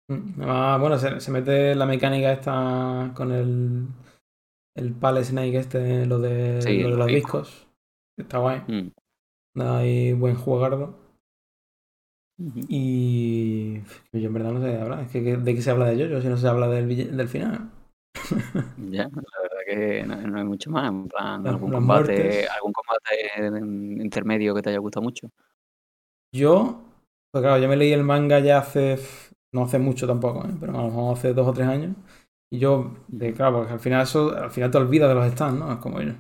[0.09, 3.89] Mm, ah, bueno, se, mete la mecánica esta con el,
[4.75, 7.69] el Palace Snake este, lo de, lo de los discos.
[8.17, 8.63] Está guay.
[8.67, 9.61] Mm.
[9.61, 11.00] Hay buen jugardo.
[12.69, 13.81] Y
[14.13, 15.01] yo en verdad no sé hablar.
[15.01, 17.71] Es que ¿de qué se habla de yo si no se habla del, del final?
[18.91, 20.89] ya, la verdad que no, hay mucho más.
[20.89, 25.29] En plan, algún, combate, algún combate intermedio que te haya gustado mucho.
[26.33, 26.83] Yo,
[27.31, 28.99] pues claro, yo me leí el manga ya hace,
[29.53, 30.55] no hace mucho tampoco, ¿eh?
[30.59, 31.97] pero a lo mejor hace dos o tres años.
[32.53, 32.95] Y yo,
[33.37, 35.73] claro, porque al final eso, al final te olvidas de los stands, ¿no?
[35.73, 36.13] Es como yo.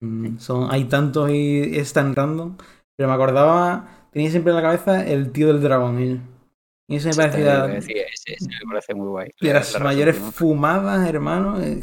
[0.00, 2.56] Mm, son, hay tantos y es tan random.
[2.96, 6.02] Pero me acordaba, tenía siempre en la cabeza el tío del dragón.
[6.02, 6.20] ¿eh?
[6.88, 7.66] Y eso me parecía.
[7.66, 9.30] me parece muy guay.
[9.40, 11.60] De las mayores fumadas, hermano.
[11.62, 11.80] Eh,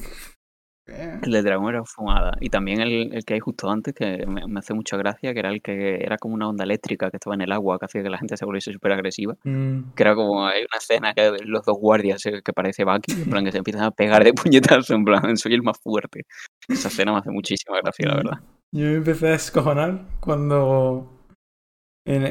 [1.21, 2.37] el de dragón era fumada.
[2.39, 5.49] Y también el, el que hay justo antes, que me, hace mucha gracia, que era
[5.49, 8.09] el que era como una onda eléctrica que estaba en el agua, que hacía que
[8.09, 9.35] la gente se volviese súper agresiva.
[9.43, 9.93] Mm.
[9.95, 13.29] Que era como, hay una escena que los dos guardias eh, que parece Bucky, en
[13.29, 16.25] plan que se empiezan a pegar de puñetazos, en plan, soy el más fuerte.
[16.67, 18.17] Esa escena me hace muchísima gracia, la mm.
[18.17, 18.39] verdad.
[18.71, 21.16] Yo me empecé a escojonar cuando...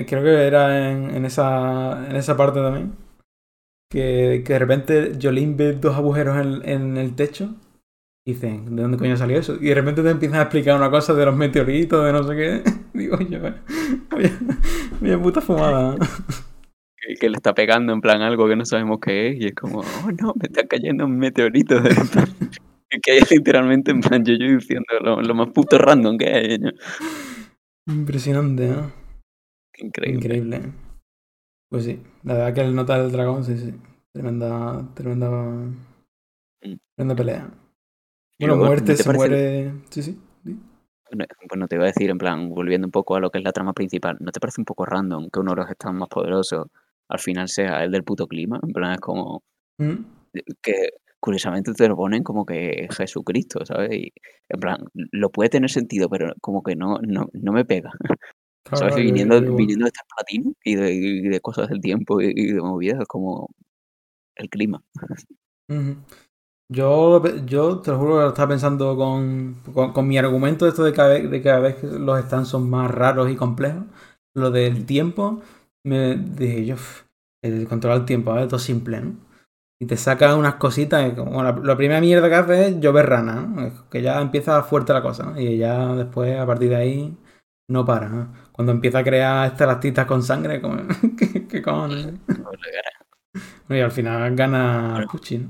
[0.07, 2.97] creo que era en, en, esa, en esa parte también.
[3.91, 7.55] Que, que de repente Jolín ve dos agujeros en, en el techo
[8.27, 9.57] dicen, ¿de dónde coño salió eso?
[9.61, 12.37] Y de repente te empiezan a explicar una cosa de los meteoritos, de no sé
[12.37, 12.63] qué.
[12.93, 13.39] Digo yo,
[15.01, 15.97] vaya, puta fumada.
[17.21, 19.79] Que, le está pegando en plan algo que no sabemos qué es y es como,
[19.79, 21.81] oh no, me está cayendo un meteorito.
[22.89, 26.59] Es que hay literalmente en plan yo, yo diciendo lo, más puto random que hay.
[27.89, 28.93] Impresionante, ¿no?
[29.79, 30.19] Increíble.
[30.19, 30.73] Increíble.
[31.69, 33.75] Pues sí, la verdad que el nota del dragón, sí, sí.
[34.13, 36.77] Tremenda, tremenda, mm.
[36.95, 37.51] tremenda pelea.
[38.39, 39.73] Bueno, muerte se muere.
[39.91, 40.21] Sí, sí.
[41.49, 43.53] Bueno, te iba a decir, en plan, volviendo un poco a lo que es la
[43.53, 46.67] trama principal, ¿no te parece un poco random que uno de los estados más poderosos
[47.09, 48.61] al final sea el del puto clima?
[48.63, 49.43] En plan, es como.
[49.79, 50.05] Mm.
[50.63, 53.93] que curiosamente te lo ponen como que Jesucristo, ¿sabes?
[53.93, 54.13] Y
[54.49, 57.91] en plan, lo puede tener sentido, pero como que no, no, no me pega.
[58.73, 58.97] ¿Sabes?
[58.97, 60.75] viniendo, viniendo de este platino y
[61.29, 63.49] de, cosas del tiempo y, de movidas, como
[64.35, 64.83] el clima.
[66.69, 69.57] Yo, yo te lo juro que lo estaba pensando con,
[69.93, 72.69] con, mi argumento de esto de cada, vez, de cada vez que los stands son
[72.69, 73.85] más raros y complejos.
[74.35, 75.41] Lo del tiempo,
[75.85, 76.77] me dije yo,
[77.43, 78.49] el controlar el tiempo, ¿vale?
[78.49, 79.15] Todo simple, ¿no?
[79.81, 83.89] Y te saca unas cositas, como la, primera mierda que hace es llover rana, ¿no?
[83.91, 85.41] Que ya empieza fuerte la cosa, ¿no?
[85.41, 87.17] Y ya después, a partir de ahí,
[87.69, 88.29] no para.
[88.53, 90.83] Cuando empieza a crear estas con sangre, como,
[91.19, 92.15] ¿qué, qué cojones?
[93.69, 95.45] Y al final gana Pucci,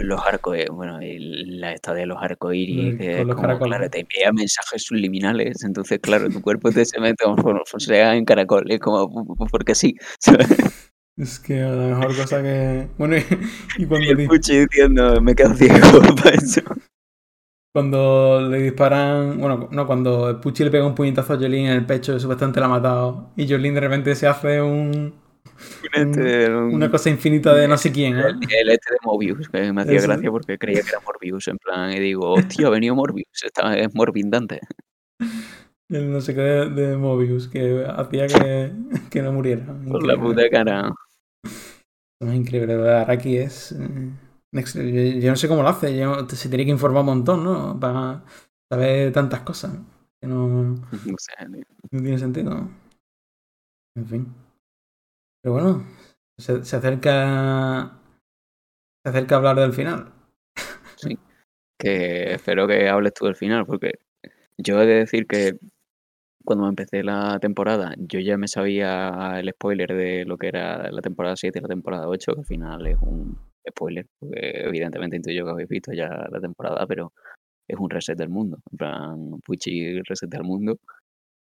[0.00, 4.82] los arcos, eh, bueno, la esta de los arcoíris, que como, claro, te envía mensajes
[4.82, 9.08] subliminales, entonces, claro, tu cuerpo te se mete como sea en caracoles, como
[9.50, 9.94] porque sí.
[11.16, 12.88] Es que la mejor cosa que.
[12.96, 13.16] Bueno,
[13.78, 14.22] y, cuando.
[14.22, 16.62] Y Pucci diciendo, me quedo ciego para eso.
[17.72, 19.38] Cuando le disparan.
[19.38, 22.66] Bueno, no, cuando Pucci le pega un puñetazo a Jolene en el pecho, supuestamente la
[22.66, 23.30] ha matado.
[23.36, 25.14] Y Jolene de repente se hace un
[25.92, 28.18] este, una cosa infinita de no sé quién.
[28.18, 28.24] ¿eh?
[28.50, 31.48] El, este de Mobius, que me hacía gracia porque creía que era Morbius.
[31.48, 33.44] En plan, y digo, hostia, ha venido Morbius.
[33.44, 34.60] Esta es morbindante.
[35.88, 38.72] El no sé qué de, Mobius, que hacía que,
[39.10, 39.64] que no muriera.
[39.88, 40.92] Por la puta cara.
[42.20, 43.72] Es increíble, Araki es.
[43.72, 45.96] Eh, Next- yo, yo no sé cómo lo hace.
[45.96, 47.78] yo- se tiene que informar un montón, ¿no?
[47.78, 48.24] Para
[48.70, 49.72] saber tantas cosas.
[50.20, 50.74] Que no,
[51.06, 51.32] No sé,
[51.90, 52.68] no tiene sentido.
[53.96, 54.34] En fin.
[55.42, 55.84] Pero bueno,
[56.38, 57.98] se, se acerca.
[59.04, 60.12] Se acerca a hablar del final.
[61.78, 63.92] que espero que hables tú del final, porque
[64.58, 65.58] yo he de decir que
[66.44, 71.00] cuando empecé la temporada, yo ya me sabía el spoiler de lo que era la
[71.00, 73.38] temporada 7 y la temporada 8, que al final es un
[73.68, 77.12] spoiler, porque evidentemente intuyo que habéis visto ya la temporada, pero
[77.68, 80.78] es un reset del mundo, en plan, Pucci reset del mundo.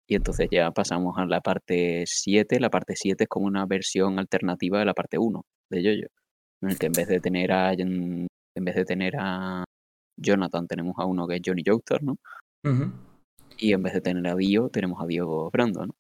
[0.08, 2.60] Y entonces ya pasamos a la parte 7.
[2.60, 5.42] La parte 7 es como una versión alternativa de la parte 1
[5.72, 6.14] de Jojo.
[6.62, 8.28] En el que en vez de tener a en
[8.66, 9.64] vez de tener a
[10.18, 12.18] Jonathan, tenemos a uno que es Johnny Joestar, ¿no?
[13.58, 15.96] Y en vez de tener a Dio, tenemos a Diego Brando, ¿no?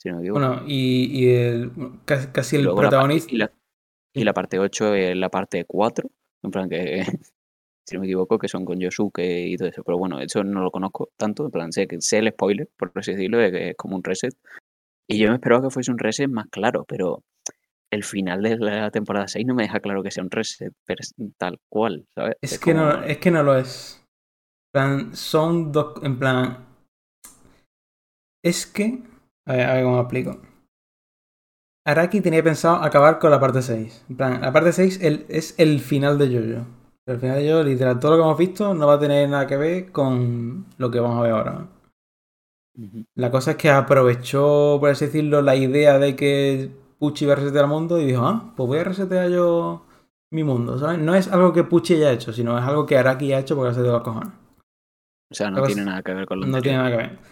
[0.00, 0.40] Si no me equivoco.
[0.40, 1.70] Bueno, y, y el,
[2.04, 3.32] casi, casi Y el protagonista.
[3.32, 3.52] y, la,
[4.14, 6.10] y la parte 8 es la parte 4,
[6.42, 7.02] en plan que,
[7.86, 9.82] si no me equivoco, que son con Yosuke y todo eso.
[9.84, 12.92] Pero bueno, eso no lo conozco tanto, en plan, sé, que sé el spoiler, por
[12.94, 14.34] así decirlo, de que es como un reset.
[15.08, 17.22] Y yo me esperaba que fuese un reset más claro, pero
[17.92, 20.72] el final de la temporada 6 no me deja claro que sea un reset
[21.36, 22.36] tal cual, ¿sabes?
[22.40, 23.98] Es que, como- no, es que no lo es.
[24.74, 26.02] En plan, son dos.
[26.02, 26.66] En plan.
[28.42, 29.02] Es que.
[29.46, 30.40] A ver, a ver cómo lo explico.
[31.84, 34.04] Araki tenía pensado acabar con la parte 6.
[34.08, 36.66] En plan, la parte 6 el- es el final de Jojo.
[37.06, 39.46] El final de Jojo, literal, todo lo que hemos visto no va a tener nada
[39.46, 41.66] que ver con lo que vamos a ver ahora.
[43.16, 47.36] La cosa es que aprovechó, por así decirlo, la idea de que Pucci iba a
[47.36, 49.84] resetear el mundo y dijo, ah, pues voy a resetear yo
[50.30, 50.98] mi mundo, ¿sabes?
[50.98, 53.74] No es algo que Pucci haya hecho, sino es algo que Araki ha hecho porque
[53.74, 54.30] se de los cojones.
[55.30, 56.62] O sea, no tiene nada que ver con lo No anterior.
[56.62, 57.31] tiene nada que ver.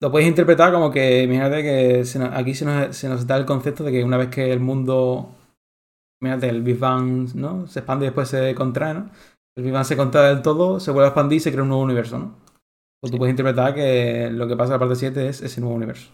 [0.00, 3.36] Lo puedes interpretar como que, imagínate que se nos- aquí se nos, se nos da
[3.36, 5.30] el concepto de que una vez que el mundo,
[6.20, 7.66] imagínate, el Big Bang, ¿no?
[7.68, 9.10] Se expande y después se contrae, ¿no?
[9.56, 11.70] El Big Bang se contrae del todo, se vuelve a expandir y se crea un
[11.70, 12.36] nuevo universo, ¿no?
[13.02, 15.76] O tú puedes interpretar que lo que pasa en la parte 7 es ese nuevo
[15.76, 16.10] universo.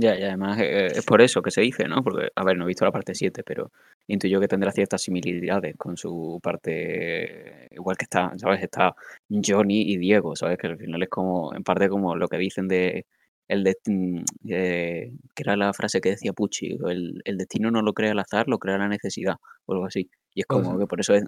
[0.00, 2.02] Ya, y además eh, es por eso que se dice, ¿no?
[2.04, 3.72] Porque, a ver, no he visto la parte 7, pero
[4.06, 8.62] intuyo que tendrá ciertas similitudes con su parte, igual que está, ¿sabes?
[8.62, 8.94] Está
[9.28, 10.58] Johnny y Diego, ¿sabes?
[10.58, 13.06] Que al final es como, en parte como lo que dicen de,
[13.48, 17.92] el destin- eh, que era la frase que decía Pucci, el, el destino no lo
[17.94, 19.36] crea el azar, lo crea la necesidad,
[19.66, 20.10] o algo así.
[20.34, 21.24] Y es como que por eso es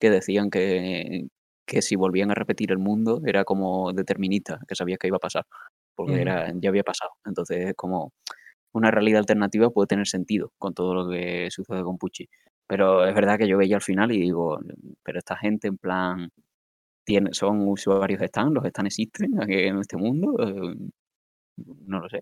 [0.00, 1.26] que decían que,
[1.66, 5.20] que si volvían a repetir el mundo era como determinista, que sabías que iba a
[5.20, 5.44] pasar
[5.94, 7.12] porque era, ya había pasado.
[7.24, 8.12] Entonces, es como
[8.72, 12.28] una realidad alternativa puede tener sentido con todo lo que sucede con Pucci.
[12.66, 14.58] Pero es verdad que yo veía al final y digo,
[15.02, 16.30] pero esta gente en plan,
[17.04, 20.74] tiene, son usuarios de Stan, los Stan existen aquí en este mundo, Eh,
[21.86, 22.20] no lo sé.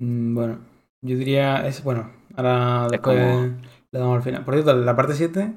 [0.00, 0.58] Mm, Bueno,
[1.02, 3.56] yo diría, es bueno, ahora Es después como-
[3.90, 4.44] le damos al final.
[4.44, 5.52] Por cierto, la parte 7,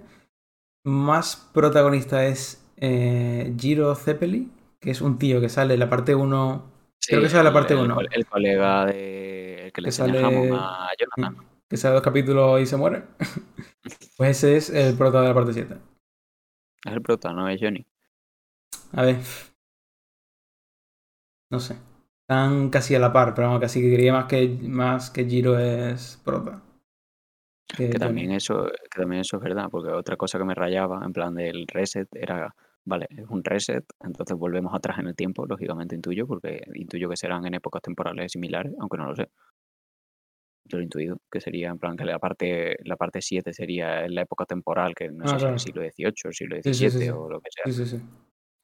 [0.86, 6.16] más protagonista es eh, Giro Zeppeli, que es un tío que sale en la parte
[6.16, 6.72] 1,
[7.08, 7.96] Creo que es la parte el, uno.
[7.96, 11.48] col- El, colega de, el que le Que enseña sale- a Jonathan.
[11.68, 13.04] que sale dos capítulos y se muere.
[14.18, 15.78] pues ese es el prota de la parte 7.
[16.86, 17.86] Es el prota, no es Johnny.
[18.94, 19.18] A ver.
[21.52, 21.76] No sé.
[22.28, 25.58] Están casi a la par, pero vamos, casi que diría más que, más que Giro
[25.58, 26.62] es prota.
[27.76, 31.14] Que también eso, que también eso es verdad, porque otra cosa que me rayaba en
[31.14, 32.56] plan del reset era,
[32.86, 37.18] vale, es un reset, entonces volvemos atrás en el tiempo, lógicamente intuyo, porque intuyo que
[37.18, 39.30] serán en épocas temporales similares, aunque no lo sé.
[40.66, 44.06] Yo lo he intuido, que sería en plan que la parte, la parte 7 sería
[44.06, 45.56] en la época temporal, que no Ah, sé si claro.
[45.56, 47.10] es el siglo XVIII, el siglo XVII sí, sí, sí.
[47.10, 47.64] o lo que sea.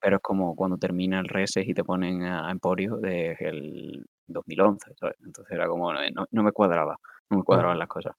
[0.01, 4.93] Pero es como cuando termina el reset y te ponen a Emporio desde el 2011,
[4.99, 5.15] ¿sabes?
[5.25, 5.99] Entonces era como, no,
[6.31, 6.97] no- me cuadraba,
[7.31, 8.13] no me cuadraban las cosas.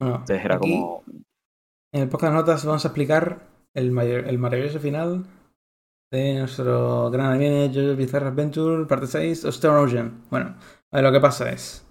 [0.00, 1.04] Entonces era aquí, como,
[1.92, 3.42] En el podcast de notas vamos a explicar
[3.76, 5.24] el, mayor- el maravilloso final
[6.12, 10.24] de nuestro gran anime JoJo Bizarre Adventure, parte 6, of Stone Ocean.
[10.30, 10.56] Bueno,
[10.92, 11.84] a ver, lo que pasa es.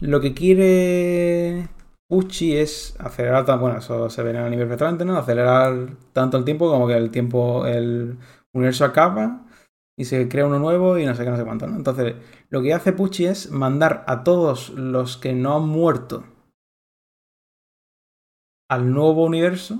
[0.00, 1.68] Lo que quiere
[2.08, 5.16] Pucci es acelerar, bueno, eso se ve en el anime perfectamente, ¿no?
[5.16, 8.18] Acelerar tanto el tiempo como que el tiempo, el
[8.54, 9.46] universo acaba
[9.96, 11.76] y se crea uno nuevo y no sé qué, no sé cuánto, ¿no?
[11.76, 12.14] Entonces,
[12.50, 16.24] lo que hace Pucci es mandar a todos los que no han muerto
[18.70, 19.78] al nuevo universo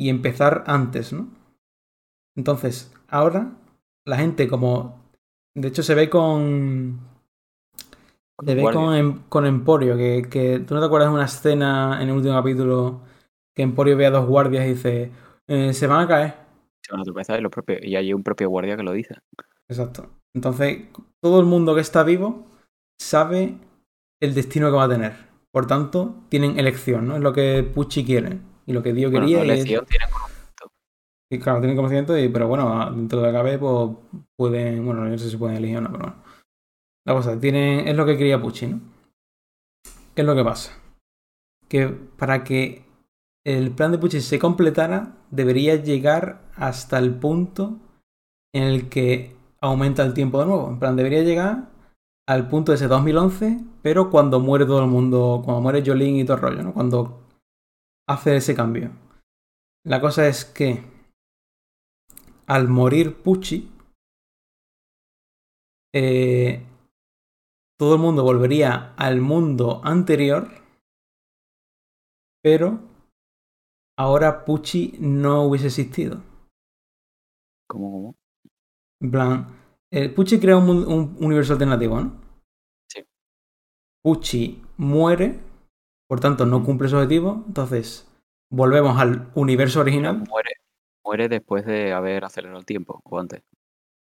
[0.00, 1.28] y empezar antes, ¿no?
[2.34, 3.52] Entonces, ahora
[4.06, 4.98] la gente como...
[5.54, 6.98] De hecho, se ve con...
[8.42, 10.60] Se ve con, Em- con Emporio, que, que...
[10.60, 13.02] ¿Tú no te acuerdas de una escena en el último capítulo
[13.54, 15.12] que Emporio ve a dos guardias y dice,
[15.46, 16.34] "Eh, se van a caer?
[16.82, 19.16] se van a tropezar y, los propios, y hay un propio guardia que lo dice.
[19.68, 20.08] Exacto.
[20.34, 20.88] Entonces,
[21.20, 22.46] todo el mundo que está vivo
[22.98, 23.58] sabe
[24.22, 25.12] el destino que va a tener.
[25.52, 27.16] Por tanto, tienen elección, ¿no?
[27.16, 28.38] Es lo que Pucci quiere.
[28.70, 29.64] Y lo que Dio Bueno, quería no es.
[29.64, 30.70] tienen conocimiento.
[31.32, 33.96] Y claro, tienen conocimiento, y, pero bueno, dentro de la KB, pues
[34.38, 34.86] pueden.
[34.86, 36.22] Bueno, no sé si pueden elegir o no, pero bueno.
[37.04, 38.80] La cosa, tiene, es lo que quería Pucci, ¿no?
[40.14, 40.78] ¿Qué es lo que pasa?
[41.68, 42.84] Que para que
[43.44, 47.78] el plan de Pucci se completara, debería llegar hasta el punto
[48.54, 50.68] en el que aumenta el tiempo de nuevo.
[50.68, 51.70] En plan, debería llegar
[52.28, 56.24] al punto de ese 2011, pero cuando muere todo el mundo, cuando muere Jolene y
[56.24, 56.72] todo el rollo, ¿no?
[56.72, 57.19] Cuando
[58.10, 58.90] hace ese cambio.
[59.86, 60.82] La cosa es que
[62.46, 63.70] al morir Pucci,
[65.94, 66.66] eh,
[67.78, 70.48] todo el mundo volvería al mundo anterior,
[72.42, 72.80] pero
[73.96, 76.20] ahora Pucci no hubiese existido.
[77.68, 78.14] ¿Cómo, cómo?
[79.00, 79.46] En plan,
[79.92, 82.20] eh, Pucci crea un, un universo alternativo, ¿no?
[82.90, 83.04] Sí.
[84.02, 85.49] Pucci muere,
[86.10, 88.10] por tanto no cumple su objetivo, entonces
[88.50, 90.24] volvemos al universo original.
[90.28, 90.50] Muere,
[91.04, 93.44] muere después de haber acelerado el tiempo, o antes.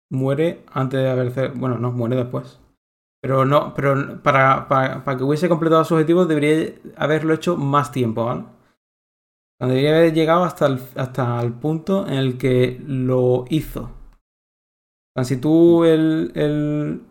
[0.09, 2.59] muere antes de haber bueno no muere después
[3.21, 7.91] pero no pero para, para, para que hubiese completado su objetivo debería haberlo hecho más
[7.91, 8.45] tiempo ¿vale?
[9.59, 15.23] debería haber llegado hasta el, hasta el punto en el que lo hizo O sea,
[15.23, 17.03] si tú el, el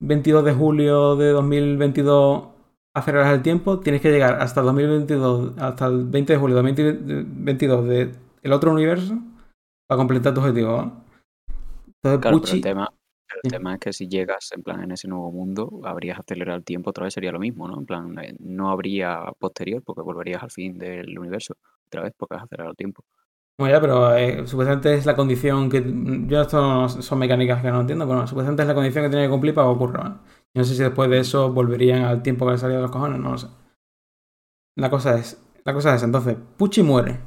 [0.00, 2.59] 22 de julio de 2022
[3.00, 6.62] aceleras el tiempo tienes que llegar hasta el 2022 hasta el 20 de julio de
[6.62, 9.18] 2022 de el otro universo
[9.86, 10.92] para completar tu objetivo.
[12.02, 12.92] Entonces, Claro, pero el tema,
[13.28, 13.50] pero el Sí.
[13.50, 16.90] tema es que si llegas en plan en ese nuevo mundo, habrías acelerado el tiempo
[16.90, 17.78] otra vez, sería lo mismo, ¿no?
[17.78, 21.54] En plan, eh, no habría posterior porque volverías al fin del universo
[21.86, 23.04] otra vez porque has acelerado el tiempo.
[23.58, 25.82] Bueno, ya, pero eh, supuestamente es la condición que.
[26.26, 29.10] Yo, esto no- son mecánicas que no entiendo, pero no, supuestamente es la condición que
[29.10, 30.02] tiene que cumplir para que ocurra.
[30.02, 30.14] ¿vale?
[30.56, 33.20] No sé si después de eso volverían al tiempo que le salía de los cojones,
[33.20, 33.48] no lo sé.
[34.76, 35.42] La cosa es.
[35.64, 37.20] La cosa es, entonces, Pucci muere.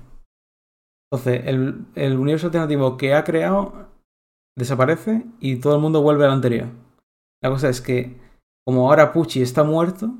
[1.12, 3.88] Entonces, el, universo alternativo que ha creado
[4.58, 6.70] desaparece y todo el mundo vuelve al anterior.
[7.42, 8.20] La cosa es que,
[8.66, 10.16] como ahora Pucci está muerto,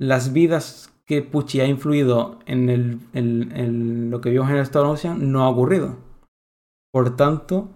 [0.00, 5.44] las vidas que Pucci ha influido en, lo que vimos en el Stone Ocean no
[5.44, 5.96] ha ocurrido.
[6.92, 7.68] Por tanto,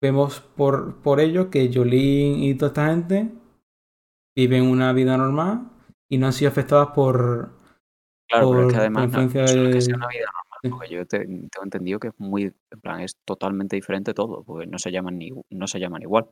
[0.00, 3.30] vemos por, por ello que Jolene y toda esta gente
[4.36, 5.70] viven una vida normal
[6.08, 7.56] y no han sido afectadas por...
[8.28, 10.68] Claro, pero es que además no, es que sea una vida normal, Sí.
[10.70, 14.66] porque yo te- tengo entendido que es muy, en plan, es totalmente diferente todo, porque
[14.66, 16.26] no se llaman ni, no se llaman igual.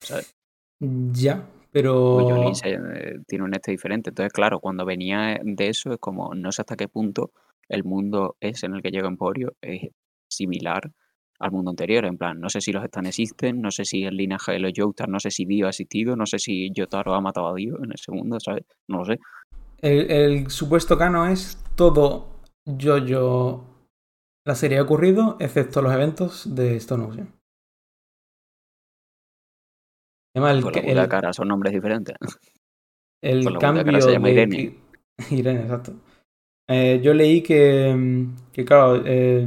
[0.00, 0.34] ¿sabes?
[0.80, 2.18] Ya, pero...
[2.20, 4.10] Jolene se- eh, tiene un este diferente.
[4.10, 7.30] Entonces, claro, cuando venía de eso es como, no sé hasta qué punto
[7.68, 9.90] el mundo es en el que llega Emporio es
[10.28, 10.90] similar
[11.42, 12.04] al mundo anterior.
[12.06, 14.72] En plan, no sé si los Stan existen, no sé si el linaje de los
[14.74, 17.82] Joestar, no sé si Dio ha existido, no sé si Yotaro ha matado a Dio
[17.82, 18.64] en ese mundo, ¿sabes?
[18.88, 19.18] No lo sé.
[19.80, 23.64] El, el supuesto cano es todo yo-yo
[24.46, 27.32] la serie ha ocurrido, excepto los eventos de Stone Ocean.
[30.34, 32.16] Además, el, Por la el- cara son nombres diferentes.
[33.22, 34.78] el por la puta cara cambio se llama de Irene.
[35.30, 35.92] Irene, exacto.
[36.68, 39.46] Eh, yo leí que, mm, que claro, eh,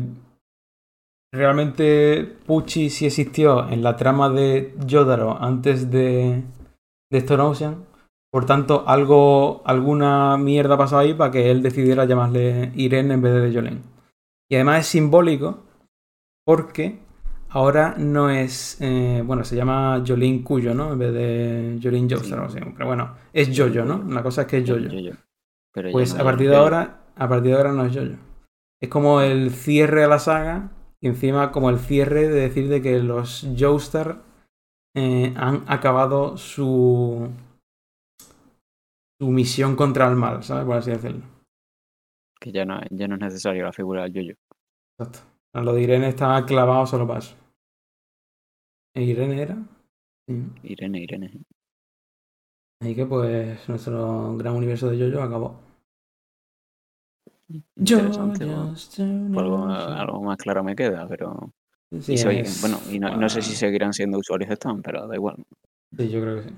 [1.36, 6.44] realmente Pucci sí existió en la trama de Yodaro antes de,
[7.12, 7.86] de Stone Ocean.
[8.32, 13.22] Por tanto, algo, alguna mierda ha pasado ahí para que él decidiera llamarle Irene en
[13.22, 13.82] vez de Jolene.
[14.50, 15.64] Y además es simbólico
[16.46, 17.00] porque
[17.50, 18.78] ahora no es.
[18.82, 20.92] eh, bueno, se llama Jolene Cuyo, ¿no?
[20.94, 22.60] En vez de Jolene Joestar así.
[22.60, 24.04] Pero bueno, es Jojo, ¿no?
[24.14, 24.90] La cosa es que es Jojo.
[25.74, 28.18] Pero Pues no a partir de ahora, a partir de ahora no es Jojo.
[28.82, 30.72] Es como el cierre a la saga
[31.06, 34.24] y encima como el cierre de decir de que los Joestar
[34.96, 37.30] eh, han acabado su
[39.22, 40.66] su misión contra el mal, ¿sabes?
[40.66, 41.24] Por así decirlo.
[42.42, 44.34] Que ya no, ya no es necesario la figura del yo-yo.
[44.98, 45.20] Exacto.
[45.54, 47.36] Lo de Irene estaba clavado solo para eso.
[48.96, 49.58] ¿E ¿Irene era?
[50.28, 50.44] Sí.
[50.64, 51.32] Irene, Irene.
[52.82, 55.65] Así que pues nuestro gran universo de Jojo acabó.
[57.78, 61.52] Jojo's Algo, algo más claro me queda, pero.
[62.02, 64.82] Sí, y soy- es- bueno, y no, no sé si seguirán siendo usuarios de Stan,
[64.82, 65.36] pero da igual.
[65.98, 66.56] Sí, yo creo que sí.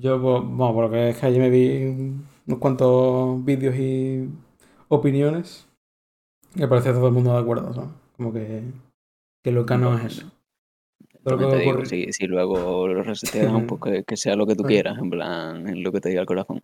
[0.00, 4.28] Yo, por- bueno, por lo que es que ayer me vi unos cuantos vídeos y
[4.88, 5.66] opiniones.
[6.54, 7.90] Me parece todo el mundo de acuerdo, ¿sabes?
[8.16, 8.62] Como que,
[9.42, 10.30] que lo cano es eso.
[11.24, 14.98] Te digo, si, si luego lo reseteas, pues que, que sea lo que tú quieras,
[14.98, 16.62] en plan, en lo que te diga el corazón.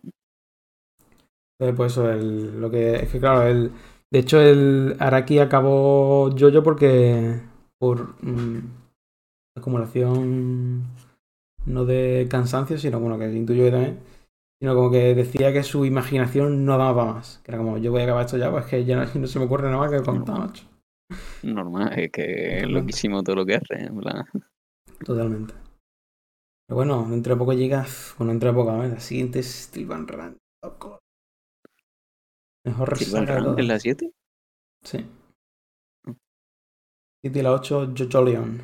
[1.61, 3.71] Entonces, pues eso, el- lo que es que claro, el,
[4.09, 7.39] de hecho el Araki acabó Jojo porque
[7.77, 8.61] por mm,
[9.55, 10.83] acumulación
[11.67, 13.99] no de cansancio, sino bueno, que intuyo que también
[14.59, 17.41] sino como que decía que su imaginación no daba para más.
[17.43, 19.45] Que era como, yo voy a acabar esto ya, pues que ya no, se me
[19.45, 20.65] ocurre nada más que contar, macho.
[21.43, 24.25] Normal, es que es loquísimo todo lo que hace, en plan.
[25.03, 25.53] Totalmente.
[26.67, 27.85] Pero bueno, dentro de poco llega,
[28.19, 28.89] bueno, dentro de poco, ¿eh?
[28.89, 30.37] la siguiente es Steven Rand.
[32.65, 34.11] Mejor ¿Steven Rand es la 7?
[34.83, 35.05] Sí.
[37.23, 38.61] 7 y la 8, Jojo Leon.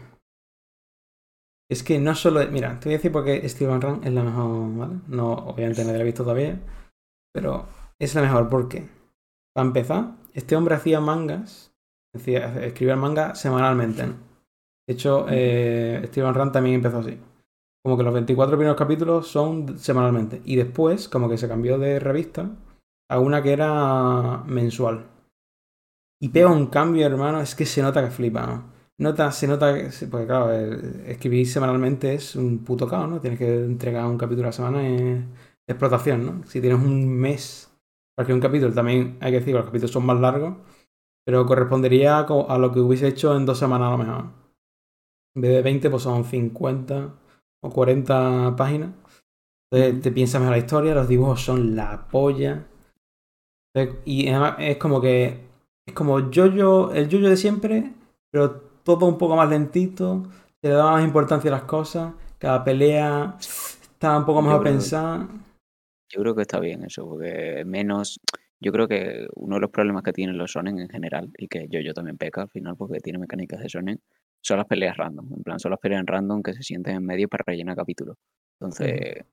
[1.69, 2.45] Es que no solo.
[2.49, 4.99] Mira, te voy a decir por qué Steven Run es la mejor, ¿vale?
[5.07, 6.59] No, obviamente no la he visto todavía.
[7.33, 7.67] Pero
[7.99, 8.87] es la mejor porque,
[9.53, 11.73] para empezar, este hombre hacía mangas.
[12.13, 14.07] Decía, escribía manga semanalmente.
[14.07, 14.13] ¿no?
[14.87, 17.19] De hecho, eh, Steven Run también empezó así.
[17.83, 20.41] Como que los 24 primeros capítulos son semanalmente.
[20.45, 22.49] Y después, como que se cambió de revista
[23.09, 25.07] a una que era mensual.
[26.21, 28.77] Y pega un cambio, hermano, es que se nota que flipa, ¿no?
[28.99, 33.21] Nota, se nota que, porque claro, escribir semanalmente es un puto caos, ¿no?
[33.21, 35.33] Tienes que entregar un capítulo a la semana en
[35.67, 36.47] explotación, ¿no?
[36.47, 37.71] Si tienes un mes
[38.15, 40.55] para que un capítulo, también hay que decir que los capítulos son más largos,
[41.23, 44.25] pero correspondería a lo que hubiese hecho en dos semanas a lo mejor.
[45.35, 47.13] En vez de 20, pues son 50
[47.61, 48.91] o 40 páginas.
[49.69, 52.65] Entonces te piensas mejor la historia, los dibujos son la polla.
[54.05, 55.39] Y además es como que
[55.85, 57.93] es como yo-yo, el yo-yo de siempre,
[58.29, 58.51] pero
[58.83, 60.23] todo un poco más lentito,
[60.61, 65.27] se le da más importancia a las cosas, cada pelea está un poco mejor pensada.
[66.09, 68.19] Yo creo que está bien eso, porque menos.
[68.59, 71.67] Yo creo que uno de los problemas que tienen los Sonen en general, y que
[71.69, 74.01] yo, yo también peca al final porque tiene mecánicas de Sonen,
[74.41, 75.31] son las peleas random.
[75.35, 78.17] En plan, son las peleas random que se sienten en medio para rellenar capítulos.
[78.59, 79.25] Entonces,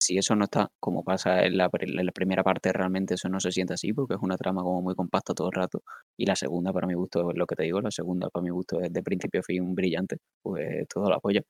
[0.00, 3.74] si eso no está, como pasa en la, primera parte, realmente eso no se siente
[3.74, 5.82] así, porque es una trama como muy compacta todo el rato.
[6.16, 8.50] Y la segunda, para mi gusto, es lo que te digo, la segunda, para mi
[8.50, 11.42] gusto, es de principio a fin brillante, pues todo lo apoyo.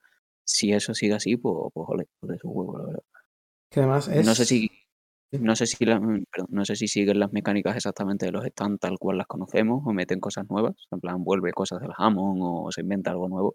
[0.45, 3.03] Si eso sigue así, pues, pues ole, pues eso huevo, la verdad.
[3.71, 4.27] Que además es...
[4.27, 4.69] No sé si.
[5.33, 5.85] No sé si,
[6.49, 9.93] no sé si siguen las mecánicas exactamente de los stands tal cual las conocemos o
[9.93, 13.55] meten cosas nuevas, en plan vuelve cosas del Hammond o se inventa algo nuevo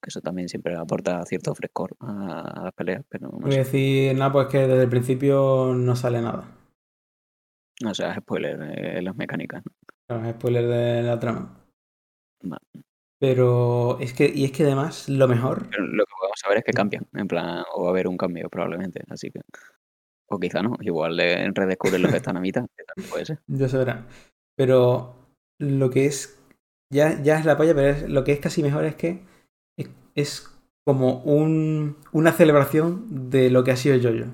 [0.00, 3.04] que eso también siempre aporta cierto frescor a, las peleas.
[3.08, 6.56] Pero no Voy a decir, nada, pues que desde el principio no sale nada.
[7.86, 9.62] O sea, es spoiler de las mecánicas.
[10.08, 10.26] ¿no?
[10.26, 11.64] es spoiler de la trama.
[13.18, 15.66] Pero es que, y es que además lo mejor.
[15.78, 18.16] lo que vamos a ver es que cambian, en plan, o va a haber un
[18.16, 19.40] cambio probablemente, así que.
[20.32, 22.64] O quizá no, igual redescubren los que están a mitad,
[23.10, 23.40] puede ser.
[23.48, 24.06] Ya se verá.
[24.56, 25.16] Pero
[25.58, 26.40] lo que es.
[26.92, 29.22] Ya, ya es la polla, pero lo que es casi mejor es que
[30.14, 30.50] es
[30.86, 34.30] como un, una celebración de lo que ha sido Jojo.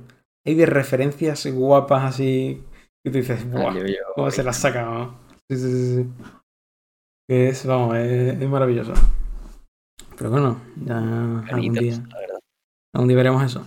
[0.46, 2.62] Hay de referencias guapas así
[3.04, 3.74] y tú dices, ¡buah!
[4.14, 5.10] ¿Cómo se las saca?
[5.48, 6.10] Sí, sí, sí, sí.
[7.28, 8.92] Es, vamos, es, maravilloso.
[10.16, 12.02] Pero bueno, ya algún día,
[12.94, 13.64] algún día veremos eso.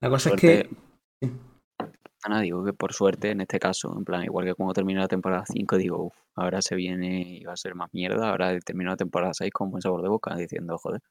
[0.00, 0.70] La cosa es que...
[2.26, 5.08] Nada, digo que por suerte, en este caso, en plan, igual que cuando termina la
[5.08, 8.90] temporada 5, digo, uff, ahora se viene y va a ser más mierda, ahora termino
[8.90, 11.02] la temporada 6 con buen sabor de boca, diciendo, joder,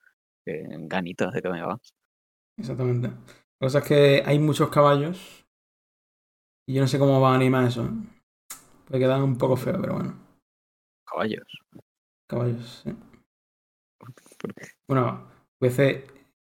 [0.45, 1.93] ganitas de que me vas.
[2.57, 3.07] Exactamente.
[3.07, 5.45] La cosa es que hay muchos caballos
[6.67, 7.85] y yo no sé cómo va a animar eso.
[7.85, 7.89] ¿eh?
[8.87, 10.19] Puede quedar un poco feo, pero bueno.
[11.05, 11.47] Caballos.
[12.27, 12.95] Caballos, sí.
[14.87, 15.25] Bueno,
[15.59, 16.05] voy a hacer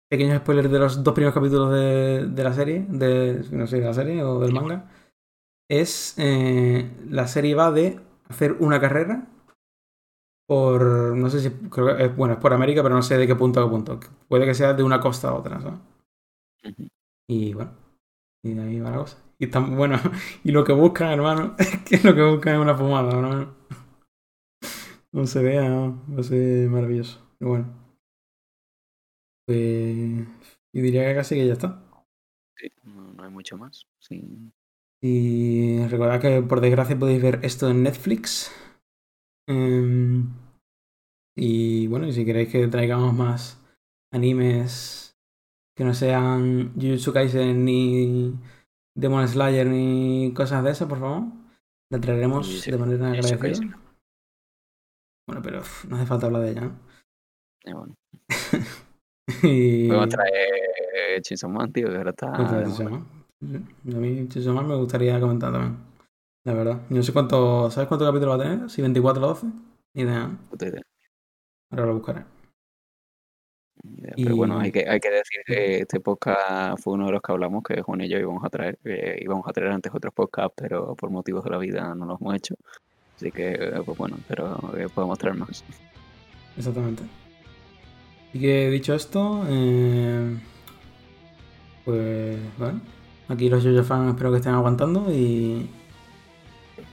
[0.09, 3.85] pequeños spoilers de los dos primeros capítulos de, de la serie, de, no sé, de
[3.85, 4.89] la serie o del manga.
[5.69, 9.27] Es, eh, la serie va de hacer una carrera
[10.47, 13.27] por, no sé si, creo que es, bueno, es por América, pero no sé de
[13.27, 13.99] qué punto a qué punto.
[14.27, 15.79] Puede que sea de una costa a otra, ¿sabes?
[17.27, 17.71] Y bueno,
[18.43, 19.17] y de ahí va la cosa.
[19.39, 19.97] Y tan, bueno,
[20.43, 23.55] y lo que buscan, hermano, es que lo que buscan es una fumada, hermano.
[25.11, 26.03] No se vea, ¿no?
[26.13, 27.21] va a ser maravilloso.
[27.37, 27.83] Pero bueno.
[29.45, 30.27] Pues,
[30.73, 31.83] y diría que casi que ya está.
[32.57, 33.85] Sí, no, hay mucho más.
[33.99, 34.51] Sí.
[35.01, 38.51] Y recordad que por desgracia podéis ver esto en Netflix.
[39.47, 40.27] Em,
[41.35, 43.59] y bueno, y si queréis que traigamos más
[44.11, 45.17] animes
[45.75, 48.33] que no sean Jujutsu Kaisen ni
[48.95, 51.23] Demon Slayer ni cosas de esas, por favor,
[51.91, 53.79] la traeremos de manera agradecida.
[55.27, 56.79] Bueno, pero no hace falta hablar de ella, ¿no?
[57.65, 57.95] Eh, bueno.
[59.43, 59.87] y...
[59.87, 62.33] Podemos traer Chainsaw Man, tío, que ahora está...
[62.33, 62.69] A
[63.41, 65.92] mí Chainsaw Man me gustaría comentar también.
[66.43, 66.81] La verdad.
[66.89, 67.71] No sé cuánto.
[67.71, 68.69] ¿Sabes cuántos capítulos va a tener?
[68.69, 69.47] Si 24 o 12.
[69.93, 70.37] Idea.
[70.59, 70.81] idea.
[71.71, 72.25] Ahora lo buscaré.
[74.15, 77.31] Pero bueno, hay que, hay que decir que este podcast fue uno de los que
[77.31, 78.77] hablamos que Juan y yo íbamos a traer.
[79.19, 82.35] íbamos a traer antes otros podcasts, pero por motivos de la vida no los hemos
[82.35, 82.55] hecho.
[83.15, 84.57] Así que, pues bueno, pero
[84.93, 85.63] podemos traer más.
[86.57, 87.03] Exactamente.
[88.33, 90.37] Y que dicho esto, eh,
[91.85, 92.81] Pues bueno,
[93.27, 95.69] aquí los JoJo fans espero que estén aguantando y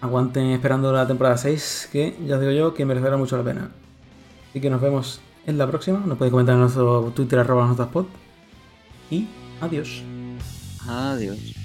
[0.00, 3.70] aguanten esperando la temporada 6, que ya digo yo que merecerá mucho la pena.
[4.50, 6.00] Así que nos vemos en la próxima.
[6.04, 8.08] Nos podéis comentar en nuestro Twitter arroba notaspot.
[9.10, 9.26] Y
[9.60, 10.02] adiós.
[10.86, 11.59] Adiós.